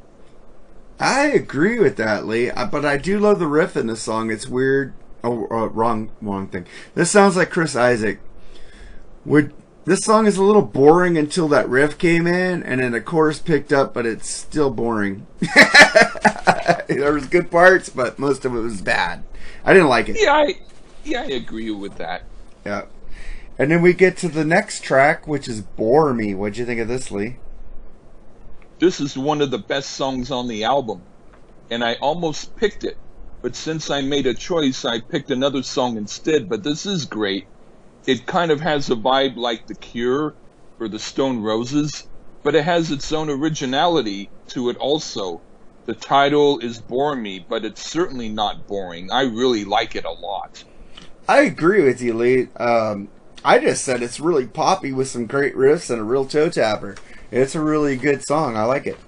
[0.98, 2.50] I agree with that, Lee.
[2.50, 4.30] uh, But I do love the riff in the song.
[4.30, 4.92] It's weird.
[5.22, 6.66] Oh, uh, wrong, wrong thing.
[6.94, 8.18] This sounds like Chris Isaak.
[9.24, 9.52] Would
[9.84, 13.38] this song is a little boring until that riff came in, and then the chorus
[13.38, 15.26] picked up, but it's still boring.
[16.88, 19.24] there was good parts, but most of it was bad.
[19.64, 20.16] I didn't like it.
[20.20, 20.54] Yeah, I,
[21.04, 22.24] yeah, I agree with that.
[22.64, 22.84] Yeah.
[23.58, 26.80] And then we get to the next track, which is "Bore Me." What'd you think
[26.80, 27.36] of this, Lee?
[28.78, 31.02] This is one of the best songs on the album,
[31.70, 32.96] and I almost picked it,
[33.42, 36.48] but since I made a choice, I picked another song instead.
[36.48, 37.46] But this is great.
[38.06, 40.34] It kind of has a vibe like The Cure
[40.78, 42.08] or the Stone Roses,
[42.42, 45.42] but it has its own originality to it also.
[45.86, 49.10] The title is Bore Me, but it's certainly not boring.
[49.10, 50.64] I really like it a lot.
[51.28, 52.48] I agree with you, Lee.
[52.56, 53.08] Um,
[53.44, 56.96] I just said it's really poppy with some great riffs and a real toe tapper.
[57.30, 58.56] It's a really good song.
[58.56, 58.98] I like it.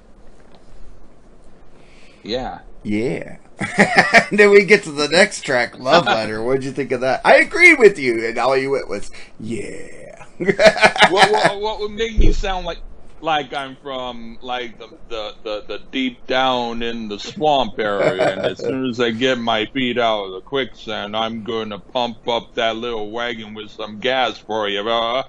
[2.23, 2.61] Yeah.
[2.83, 3.37] Yeah.
[4.31, 6.43] and then we get to the next track, Love Letter.
[6.43, 7.21] What'd you think of that?
[7.25, 10.25] I agree with you, and all you went was, yeah.
[10.39, 12.79] what, what, what would make me sound like
[13.23, 18.41] like I'm from like the, the, the, the deep down in the swamp area, and
[18.41, 22.55] as soon as I get my feet out of the quicksand, I'm gonna pump up
[22.57, 24.81] that little wagon with some gas for you.
[24.89, 25.25] I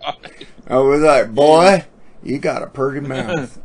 [0.70, 1.86] was like, boy,
[2.24, 3.60] you got a pretty mouth.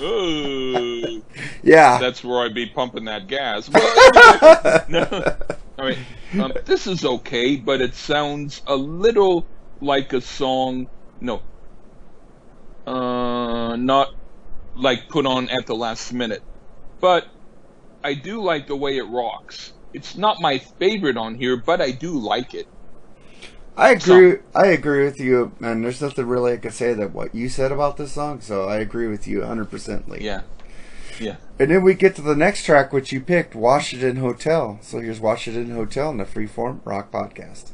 [0.00, 1.22] Ooh.
[1.62, 1.98] yeah.
[1.98, 3.68] That's where I'd be pumping that gas.
[4.88, 5.36] No.
[5.78, 5.98] All right.
[6.40, 9.46] Um, this is okay, but it sounds a little
[9.80, 10.88] like a song.
[11.20, 11.42] No.
[12.86, 14.08] Uh, not
[14.74, 16.42] like put on at the last minute.
[17.00, 17.26] But
[18.04, 19.72] I do like the way it rocks.
[19.92, 22.68] It's not my favorite on here, but I do like it.
[23.76, 24.38] I agree.
[24.54, 27.72] I agree with you, and there's nothing really I can say that what you said
[27.72, 28.40] about this song.
[28.40, 30.20] So I agree with you 100 percent, Lee.
[30.22, 30.42] Yeah.
[31.20, 31.36] Yeah.
[31.58, 34.78] And then we get to the next track, which you picked, Washington Hotel.
[34.82, 37.70] So here's Washington Hotel in the Freeform Rock Podcast.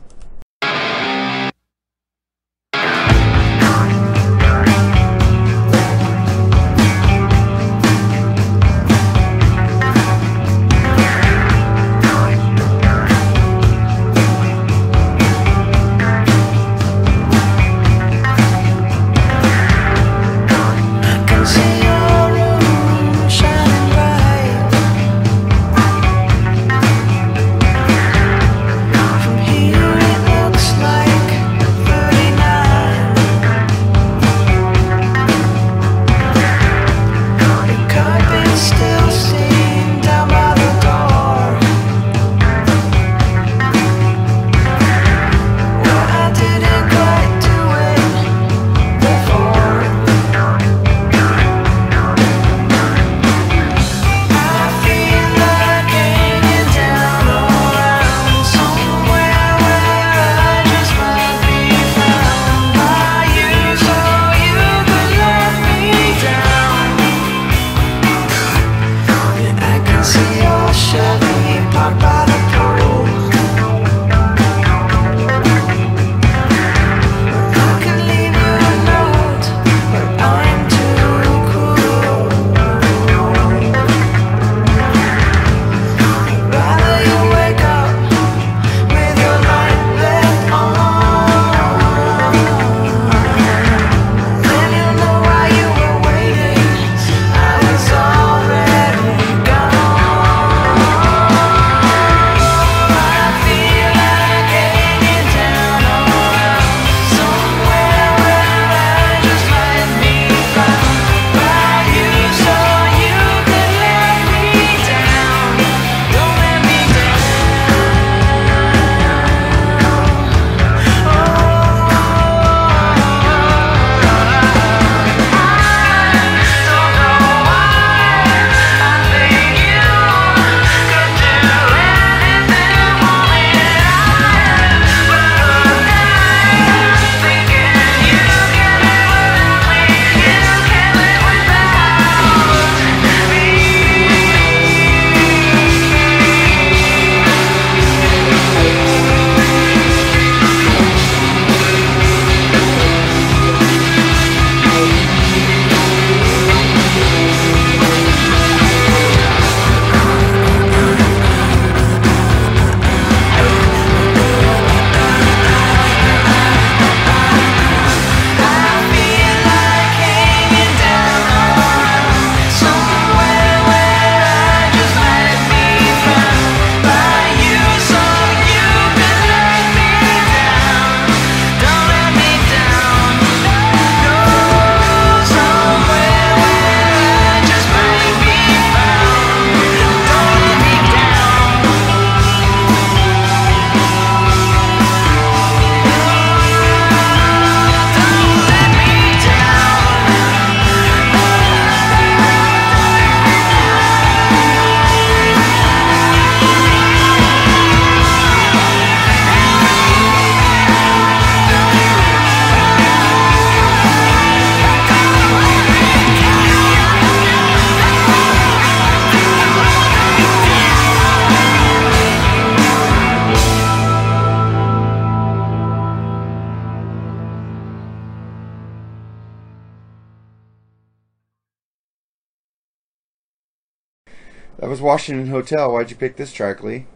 [234.82, 235.72] Washington Hotel.
[235.72, 236.86] Why'd you pick this track, Lee?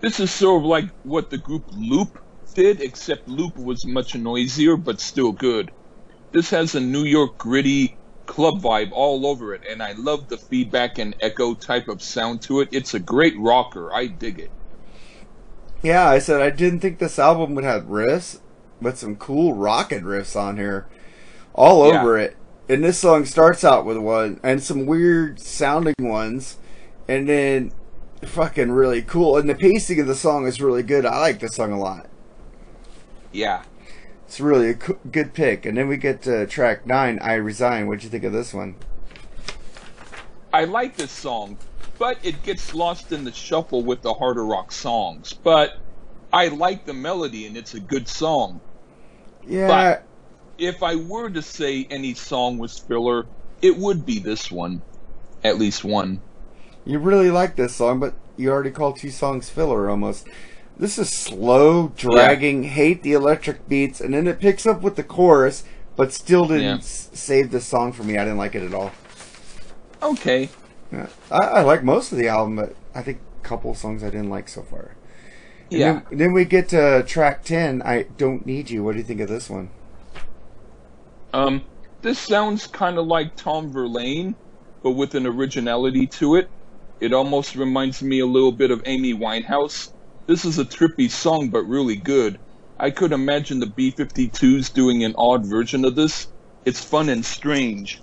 [0.00, 2.18] This is sort of like what the group Loop
[2.54, 5.70] did, except Loop was much noisier, but still good.
[6.32, 7.96] This has a New York gritty
[8.26, 12.42] club vibe all over it, and I love the feedback and echo type of sound
[12.42, 12.68] to it.
[12.72, 13.92] It's a great rocker.
[13.92, 14.50] I dig it.
[15.82, 18.40] Yeah, I said I didn't think this album would have riffs,
[18.82, 20.86] but some cool rockin' riffs on here,
[21.54, 22.00] all Yeah.
[22.00, 22.36] over it.
[22.68, 26.56] And this song starts out with one, and some weird sounding ones,
[27.08, 27.72] and then
[28.24, 29.36] fucking really cool.
[29.36, 31.04] And the pacing of the song is really good.
[31.06, 32.06] I like this song a lot.
[33.32, 33.62] Yeah.
[34.26, 35.64] It's really a co- good pick.
[35.66, 38.74] And then we get to track nine, "I Resign." What'd you think of this one?
[40.52, 41.58] I like this song,
[41.98, 45.32] but it gets lost in the shuffle with the harder rock songs.
[45.32, 45.76] But
[46.32, 48.60] I like the melody, and it's a good song.
[49.46, 50.02] Yeah, But-
[50.58, 53.26] If I were to say any song was filler,
[53.60, 54.80] it would be this one.
[55.44, 56.22] At least one.
[56.86, 60.26] You really like this song, but you already called two songs filler almost.
[60.78, 65.02] This is slow, dragging, hate the electric beats, and then it picks up with the
[65.02, 65.64] chorus,
[65.96, 66.76] but still didn't Yeah.
[66.76, 68.18] s- save the song for me.
[68.18, 68.92] I didn't like it at all.
[70.02, 70.48] Okay.
[70.92, 71.08] Yeah.
[71.30, 74.30] I, I like most of the album, but I think a couple songs I didn't
[74.30, 74.94] like so far.
[75.70, 76.00] And Yeah.
[76.10, 78.84] Then, then we get to track 10, I Don't Need You.
[78.84, 79.70] What do you think of this one?
[81.32, 81.62] Um,
[82.02, 84.34] this sounds kind of like Tom Verlaine,
[84.82, 86.48] but with an originality to it.
[86.98, 89.92] It almost reminds me a little bit of Amy Winehouse.
[90.26, 92.38] This is a trippy song, but really good.
[92.78, 96.28] I could imagine the B-52s doing an odd version of this.
[96.64, 98.02] It's fun and strange.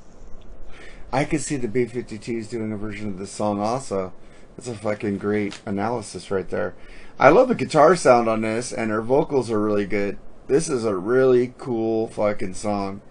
[1.11, 4.13] I could see the B 52s doing a version of this song also.
[4.55, 6.75] That's a fucking great analysis right there.
[7.19, 10.17] I love the guitar sound on this, and her vocals are really good.
[10.47, 13.01] This is a really cool fucking song.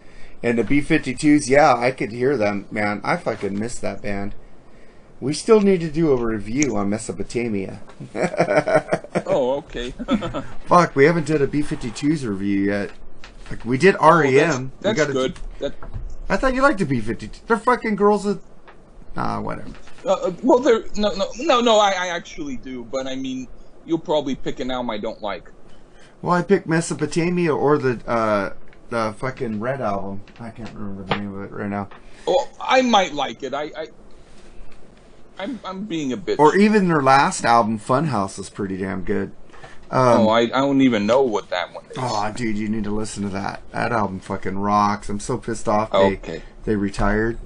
[0.43, 3.01] And the B 52s, yeah, I could hear them, man.
[3.05, 4.35] I fucking miss that band.
[5.22, 7.80] We still need to do a review on Mesopotamia.
[9.24, 9.90] Oh, okay.
[10.66, 12.90] Fuck, we haven't did a B 52s review yet.
[13.48, 14.72] Like, we did REM.
[14.80, 15.38] That's, we gotta- good.
[15.60, 15.74] That,
[16.28, 17.46] I thought you liked the B 52s.
[17.46, 18.42] They're fucking girls with.
[19.14, 19.70] Nah, whatever.
[20.04, 20.84] uh, uh, well, there.
[20.96, 21.78] No, no, no, no.
[21.78, 23.46] I, I actually do, but I mean,
[23.86, 25.50] you'll probably pick an album I don't like.
[26.20, 28.54] Well, I picked Mesopotamia or the uh,
[28.90, 30.22] the fucking Red album.
[30.40, 31.88] I can't remember the name of it right now.
[32.26, 33.54] Well, I might like it.
[33.54, 33.86] I, I,
[35.39, 36.39] I'm, I'm being a bit.
[36.39, 39.33] Or even their last album, Funhouse, is pretty damn good.
[39.91, 41.93] Um, oh, I, I don't even know what that one is.
[41.99, 43.61] oh, dude, you need to listen to that.
[43.72, 45.09] That album fucking rocks.
[45.09, 46.43] I'm so pissed off they Okay.
[46.64, 47.39] they retired.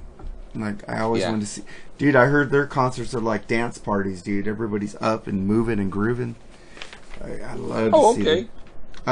[0.54, 1.30] Like I always Yeah.
[1.30, 1.62] wanted to see.
[1.98, 4.46] Dude, I heard their concerts are like dance parties, dude.
[4.46, 6.36] Everybody's up and moving and grooving.
[7.20, 8.40] I, I love Oh, to see okay.
[8.42, 8.50] them.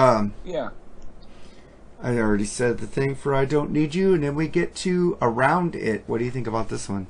[0.03, 0.71] Um, Yeah.
[2.03, 5.17] I already said the thing for I Don't Need You, and then we get to
[5.23, 6.05] Around It.
[6.07, 7.07] What do you think about this one?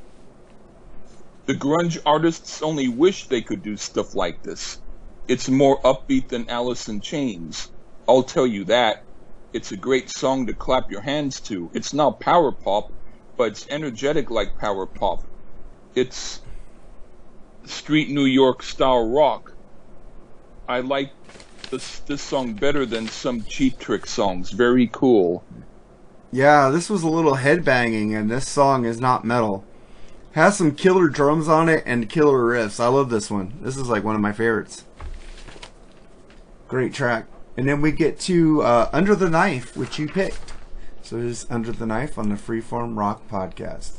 [1.46, 4.78] The grunge artists only wish they could do stuff like this.
[5.28, 7.70] It's more upbeat than Alice in Chains.
[8.08, 9.02] I'll tell you that.
[9.52, 11.70] It's a great song to clap your hands to.
[11.74, 12.90] It's not power pop,
[13.36, 15.22] but it's energetic like power pop.
[15.94, 16.40] It's
[17.66, 19.52] street New York style rock.
[20.66, 21.12] I like
[21.70, 24.50] this this song better than some cheap trick songs.
[24.50, 25.44] Very cool.
[26.32, 29.64] Yeah, this was a little headbanging, and this song is not metal.
[30.34, 32.80] Has some killer drums on it and killer riffs.
[32.80, 33.56] I love this one.
[33.60, 34.84] This is like one of my favorites.
[36.66, 37.26] Great track.
[37.56, 40.52] And then we get to uh, Under the Knife, which you picked.
[41.02, 43.98] So it is Under the Knife on the Freeform Rock Podcast.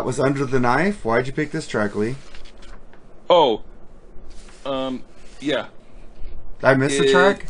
[0.00, 1.04] That was Under the Knife.
[1.04, 2.16] Why'd you pick this track, Lee?
[3.28, 3.60] Oh,
[4.64, 5.02] um,
[5.40, 5.66] yeah.
[6.60, 7.46] Did I miss the track?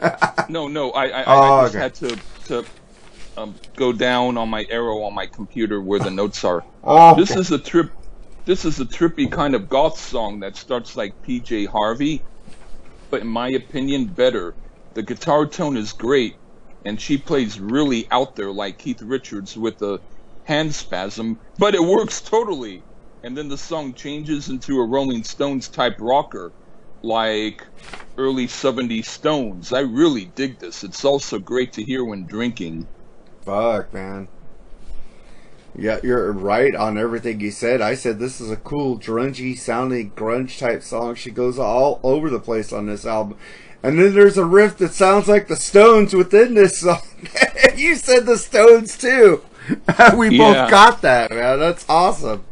[0.48, 0.90] No, no.
[0.90, 1.82] I I, Oh, I just okay.
[1.84, 2.64] had to to
[3.36, 6.64] um, go down on my arrow on my computer where the notes are.
[6.82, 7.92] Oh, This is a trip.
[8.44, 12.24] This is a trippy kind of goth song that starts like PJ Harvey,
[13.08, 14.56] but in my opinion, better.
[14.94, 16.34] The guitar tone is great,
[16.84, 20.00] and she plays really out there like Keith Richards with a
[20.44, 22.82] hand spasm, but it works totally.
[23.22, 26.52] And then the song changes into a Rolling Stones type rocker,
[27.02, 27.66] like
[28.18, 29.72] early 70s Stones.
[29.72, 30.84] I really dig this.
[30.84, 32.86] It's also great to hear when drinking.
[33.44, 34.28] Fuck, man.
[35.76, 37.80] Yeah, you're right on everything you said.
[37.80, 41.16] I said this is a cool, grungy sounding, grunge type song.
[41.16, 43.38] She goes all over the place on this album.
[43.82, 47.02] And then there's a riff that sounds like the Stones within this song.
[47.76, 49.42] you said the Stones too.
[50.16, 50.38] we Yeah.
[50.38, 51.58] both got that, man.
[51.58, 52.44] That's awesome.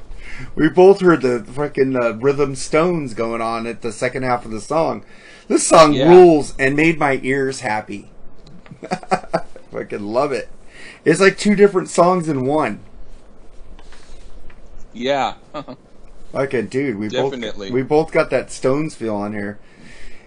[0.54, 4.50] We both heard the fucking uh, rhythm Stones going on at the second half of
[4.50, 5.04] the song.
[5.48, 6.08] This song Yeah.
[6.08, 8.10] rules and made my ears happy.
[9.70, 10.48] fucking love it.
[11.04, 12.80] It's like two different songs in one.
[14.92, 15.34] Yeah.
[16.32, 17.68] Fucking dude, we Definitely.
[17.68, 19.58] both we both got that Stones feel on here.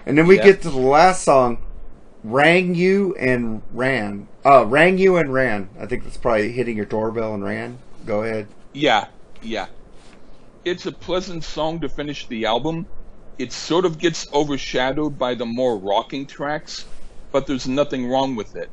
[0.06, 0.44] And then we Yeah.
[0.46, 1.58] get to the last song,
[2.26, 4.28] Rang You and Ran.
[4.44, 5.70] Uh, Rang You and Ran.
[5.80, 7.78] I think that's probably hitting your doorbell and ran.
[8.04, 8.48] Go ahead.
[8.74, 9.10] Yeah,
[9.44, 9.68] yeah.
[10.64, 12.88] It's a pleasant song to finish the album.
[13.38, 16.86] It sort of gets overshadowed by the more rocking tracks,
[17.32, 18.72] but there's nothing wrong with it.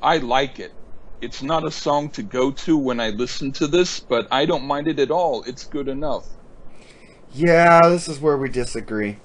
[0.00, 0.72] I like it.
[1.20, 4.64] It's not a song to go to when I listen to this, but I don't
[4.64, 5.42] mind it at all.
[5.42, 6.24] It's good enough.
[7.34, 9.18] Yeah, this is where we disagree.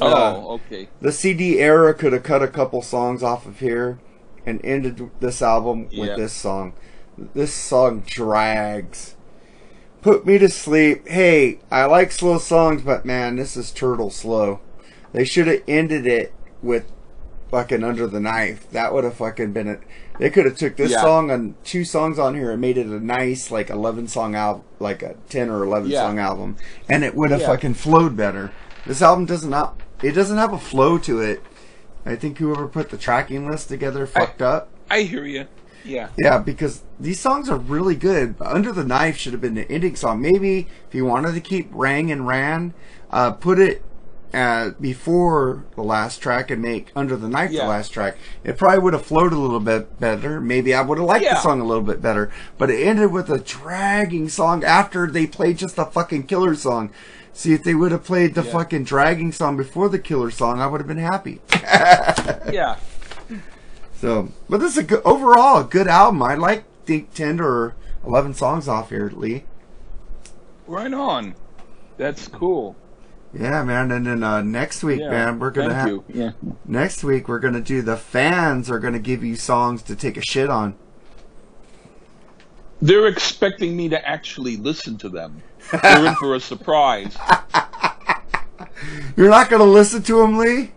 [0.00, 0.88] Oh, okay.
[1.00, 3.98] The CD era could have cut a couple songs off of here
[4.46, 6.00] and ended this album Yeah.
[6.02, 6.72] with this song.
[7.34, 9.14] This song drags.
[10.00, 11.06] Put me to sleep.
[11.08, 14.60] Hey, I like slow songs, but man, this is turtle slow.
[15.12, 16.32] They should have ended it
[16.62, 16.90] with
[17.50, 18.70] fucking under the knife.
[18.70, 19.80] That would have fucking been it.
[20.18, 21.02] They could have took this Yeah.
[21.02, 24.62] song and two songs on here and made it a nice like eleven song album,
[24.78, 26.02] like a ten or eleven Yeah.
[26.02, 26.56] song album,
[26.88, 27.48] and it would have Yeah.
[27.48, 28.52] fucking flowed better.
[28.86, 29.80] This album does not.
[30.02, 31.42] It doesn't have a flow to it.
[32.06, 34.68] I think whoever put the tracking list together fucked up.
[34.88, 35.46] I hear you.
[35.84, 36.08] Yeah.
[36.18, 38.36] Yeah, because these songs are really good.
[38.40, 40.20] Under the Knife should have been the ending song.
[40.20, 42.74] Maybe if you wanted to keep Rang and Ran,
[43.10, 43.82] uh, put it
[44.32, 47.62] uh, before the last track and make Under the Knife Yeah.
[47.64, 48.16] the last track.
[48.44, 50.40] It probably would have flowed a little bit better.
[50.40, 52.30] Maybe I would have liked the song a little bit better.
[52.58, 56.90] But it ended with a dragging song after they played just a fucking killer song.
[57.32, 58.52] See, if they would have played the Yeah.
[58.52, 61.40] fucking dragging song before the killer song, I would have been happy.
[62.52, 62.76] Yeah.
[63.96, 66.22] So, but this is a good, overall a good album.
[66.22, 67.74] I like think ten or
[68.04, 69.44] eleven songs off here, Lee.
[70.66, 71.34] Right on.
[71.98, 72.76] That's cool.
[73.32, 73.92] Yeah, man.
[73.92, 75.10] And then uh, next week, Yeah.
[75.10, 76.00] man, we're gonna have.
[76.08, 76.32] Yeah.
[76.64, 80.22] next week we're gonna do the fans are gonna give you songs to take a
[80.22, 80.74] shit on.
[82.82, 85.42] They're expecting me to actually listen to them.
[85.70, 87.16] They're in for a surprise.
[89.16, 90.72] You're not gonna listen to them, Lee.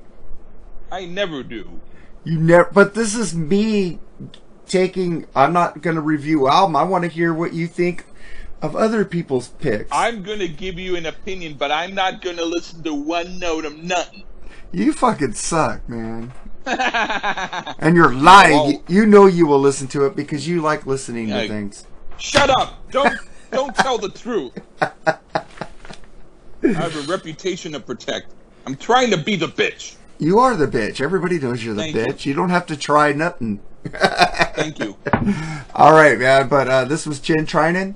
[0.91, 1.80] I never do.
[2.24, 2.70] You never.
[2.72, 3.99] But this is me
[4.68, 5.26] taking.
[5.36, 6.76] I'm not gonna review album.
[6.76, 8.06] I want to hear what you think
[8.64, 9.89] of other people's picks.
[9.91, 13.78] I'm gonna give you an opinion, but I'm not gonna listen to one note of
[13.78, 14.24] nothing.
[14.72, 16.34] you fucking suck, man.
[16.66, 18.53] And you're lying.
[18.57, 21.86] Well- You- you know you will listen to it because you like listening to things.
[22.18, 22.89] Shut up!
[22.89, 23.14] Don't
[23.51, 24.53] don't tell the truth.
[24.82, 25.18] I
[26.64, 28.34] have a reputation to protect.
[28.66, 29.95] I'm trying to be the bitch.
[30.20, 31.01] You are the bitch.
[31.01, 32.26] Everybody knows you're the Thank bitch.
[32.26, 32.34] You.
[32.34, 33.59] don't have to try nothing.
[34.55, 34.95] Thank you.
[35.76, 36.47] All right, man.
[36.47, 37.95] But uh, this was Jen Trynin.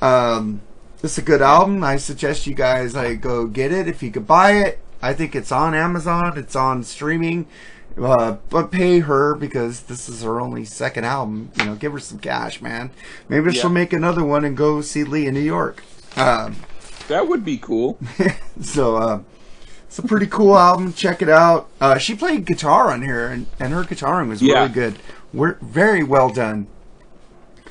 [0.00, 0.60] Um,
[1.00, 1.82] this is a good album.
[1.84, 4.78] I suggest you guys like go get it if you could buy it.
[5.00, 6.36] I think it's on Amazon.
[6.38, 7.46] It's on streaming.
[8.00, 11.50] Uh, but pay her because this is her only second album.
[11.58, 12.90] You know, give her some cash, man.
[13.28, 13.60] Maybe Yeah.
[13.62, 15.82] she'll make another one and go see Lee in New York.
[16.16, 16.56] Um,
[17.08, 17.98] That would be cool.
[18.60, 19.20] so uh,
[19.86, 20.92] it's a pretty cool album.
[20.92, 21.68] Check it out.
[21.80, 24.58] Uh, she played guitar on here, and, and her guitaring was Yeah.
[24.60, 24.98] really good.
[25.32, 26.66] We're very well done.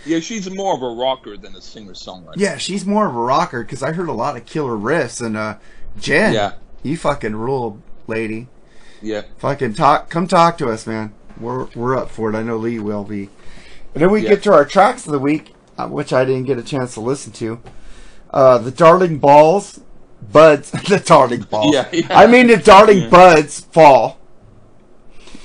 [0.07, 2.33] Yeah, she's more of a rocker than a singer songwriter.
[2.37, 5.23] Yeah, she's more of a rocker because I heard a lot of killer riffs.
[5.25, 5.57] And uh,
[5.99, 6.53] Jen, Yeah.
[6.83, 8.47] you fucking rule, lady.
[9.01, 9.23] Yeah.
[9.37, 10.09] Fucking talk.
[10.09, 11.13] Come talk to us, man.
[11.39, 12.35] We're we're up for it.
[12.35, 13.29] I know Lee will be.
[13.93, 14.29] And then we Yeah.
[14.29, 17.01] get to our tracks of the week, uh, which I didn't get a chance to
[17.01, 17.59] listen to.
[18.31, 19.79] Uh, the Darling Balls,
[20.31, 21.73] Buds, the Darling Balls.
[21.75, 22.07] Yeah, yeah.
[22.09, 23.09] I mean the Darling.
[23.09, 24.17] Buds fall.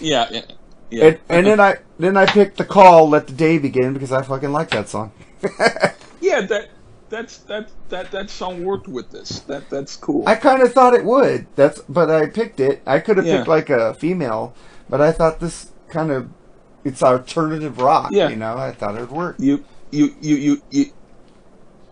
[0.01, 0.29] Yeah.
[0.31, 0.43] Yeah.
[0.91, 1.05] yeah.
[1.05, 4.23] And, and then I then I picked the call, let the day begin because I
[4.23, 5.13] fucking like that song.
[6.21, 6.71] yeah, that
[7.09, 9.41] that's that that that song worked with this.
[9.41, 10.27] That that's cool.
[10.27, 11.47] I kind of thought it would.
[11.57, 12.83] That's but I picked it.
[12.87, 13.39] I could have Yeah.
[13.39, 14.55] picked like a female,
[14.89, 16.31] but I thought this kind of
[16.85, 18.11] it's alternative rock.
[18.13, 18.29] Yeah.
[18.29, 19.37] You know, I thought it would work.
[19.39, 20.87] you you you you you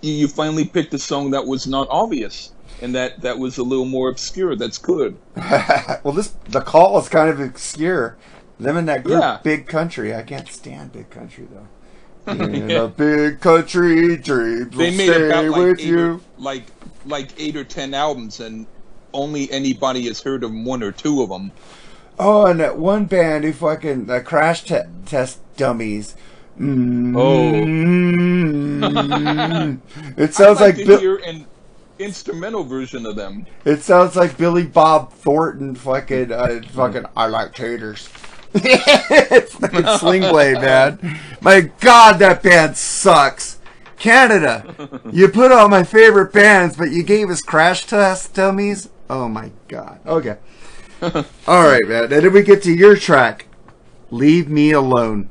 [0.01, 3.63] you you finally picked a song that was not obvious and that that was a
[3.63, 4.57] little more obscure.
[4.57, 5.17] That's good.
[5.37, 8.17] well, this the call is kind of obscure.
[8.61, 9.39] Them in that group, Yeah.
[9.43, 10.15] big country.
[10.15, 11.67] I can't stand big country though.
[12.33, 15.99] In a big country, dreams They made stay about like with eight you.
[16.17, 16.65] or, like
[17.07, 18.67] like eight or ten albums, and
[19.15, 21.51] only anybody has heard of one or two of them.
[22.19, 26.15] Oh, and that one band who fucking the crash te- test dummies.
[26.61, 27.17] Mm.
[30.19, 31.47] it sounds I'd like, like, to Bi- hear an
[31.99, 33.47] instrumental version of them.
[33.65, 35.75] it sounds like Billy Bob Thornton.
[35.75, 37.07] Fucking uh, fucking.
[37.17, 38.09] I like taters.
[38.59, 41.19] fucking Sling Blade, man.
[41.41, 43.59] My God, that band sucks.
[43.99, 48.89] Canada, you put on my favorite bands, but you gave us crash test dummies.
[49.11, 50.01] Oh my God.
[50.07, 50.39] Okay.
[51.03, 51.13] All
[51.65, 52.05] right, man.
[52.05, 53.47] And then we get to your track,
[54.11, 55.29] "Leave Me Alone."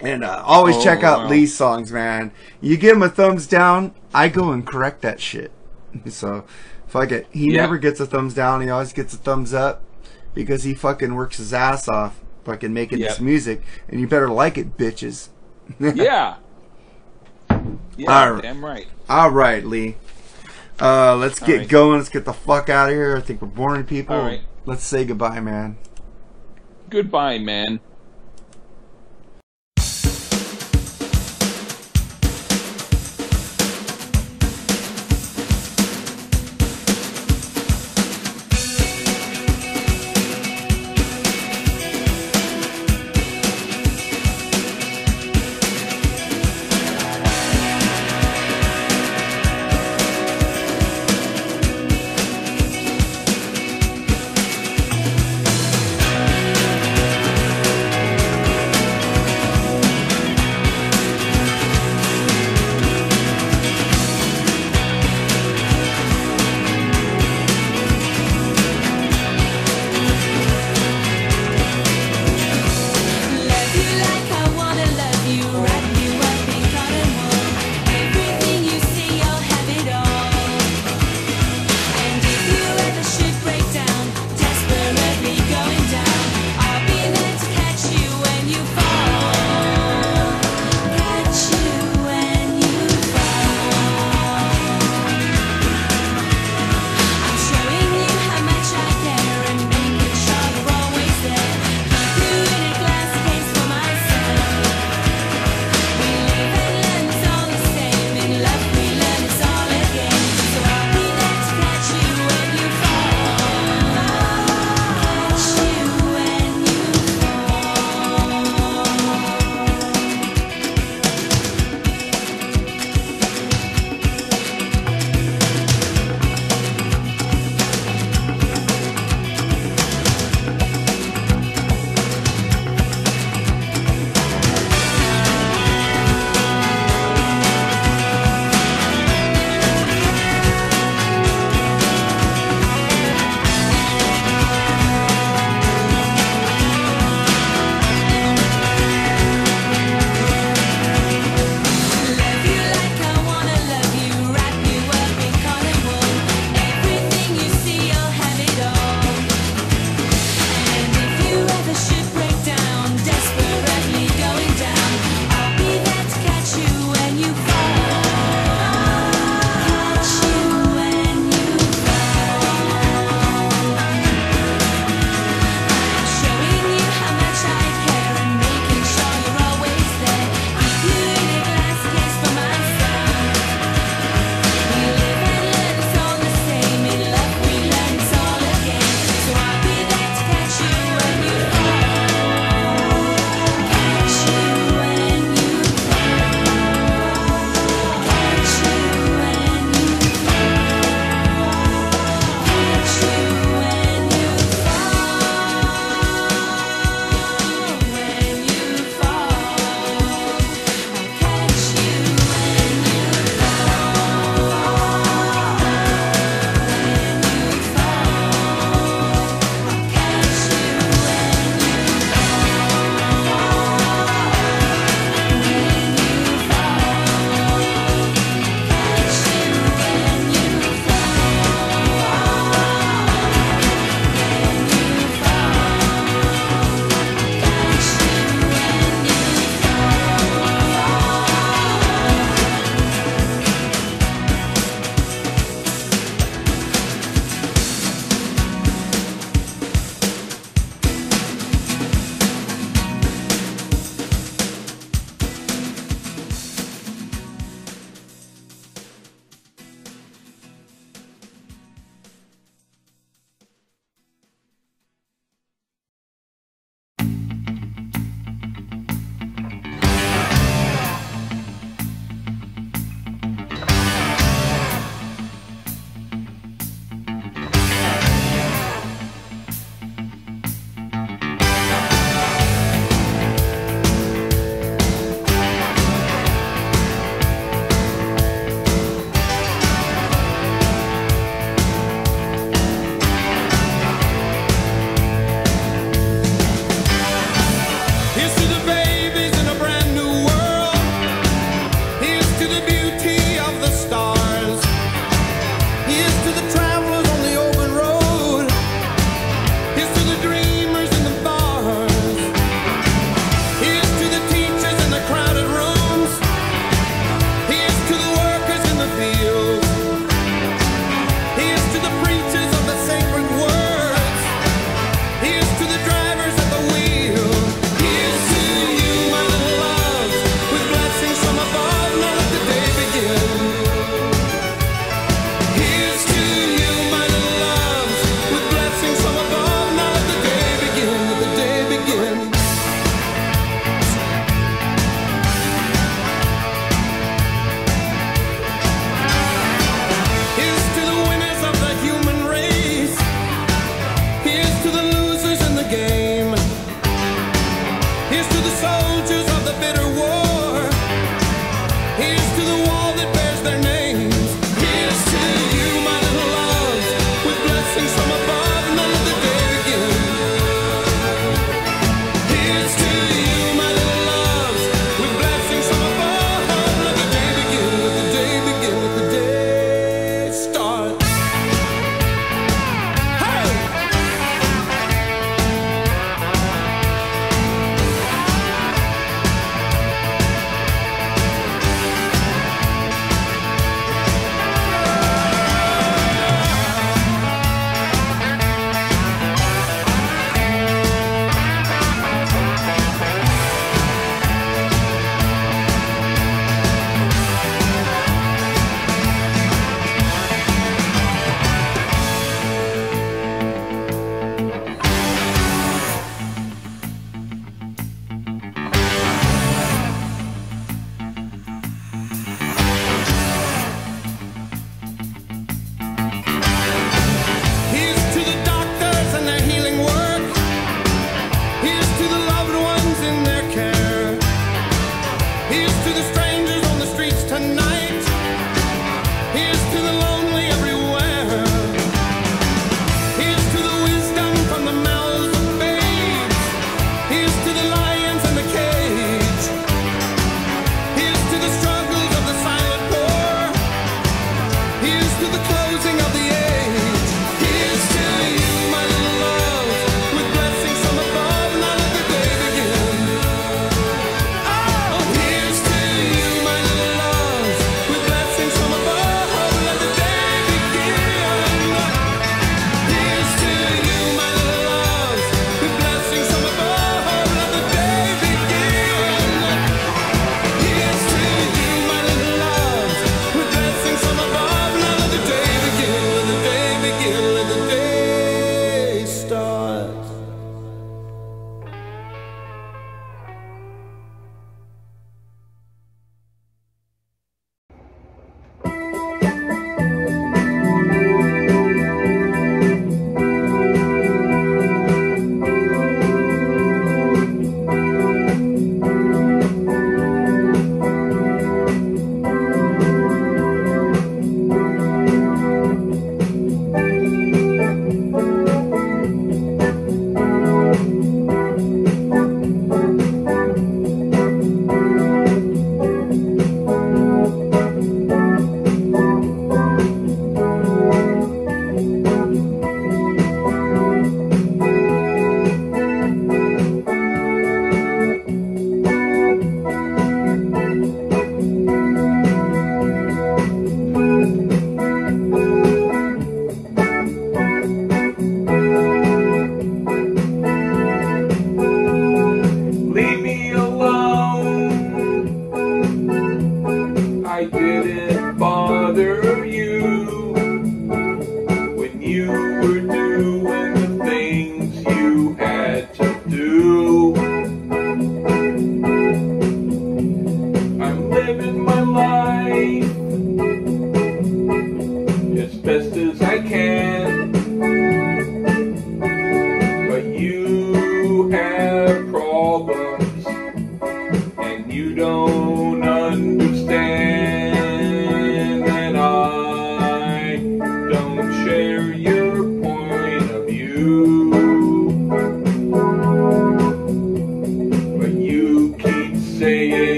[0.00, 1.28] And uh, always Oh, check out wow.
[1.30, 2.30] Lee's songs, man.
[2.60, 5.50] You give him a thumbs down, I go and correct that shit.
[6.08, 6.44] So,
[6.86, 7.26] fuck it.
[7.32, 7.62] He Yeah.
[7.62, 8.60] never gets a thumbs down.
[8.60, 9.82] He always gets a thumbs up
[10.34, 13.62] because he fucking works his ass off, fucking making this music.
[13.88, 15.28] And you better like it, bitches.
[15.78, 16.36] Yeah.
[17.96, 18.42] Yeah, All right.
[18.42, 18.86] damn right.
[19.08, 19.96] All right, Lee.
[20.80, 21.68] Uh, let's get right.
[21.68, 21.98] going.
[21.98, 23.16] Let's get the fuck out of here.
[23.16, 24.16] I think we're boring people.
[24.16, 24.40] All right.
[24.66, 25.76] Let's say goodbye, man.
[26.90, 27.80] Goodbye, man.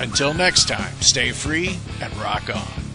[0.00, 2.85] Until next time, stay free and rock on.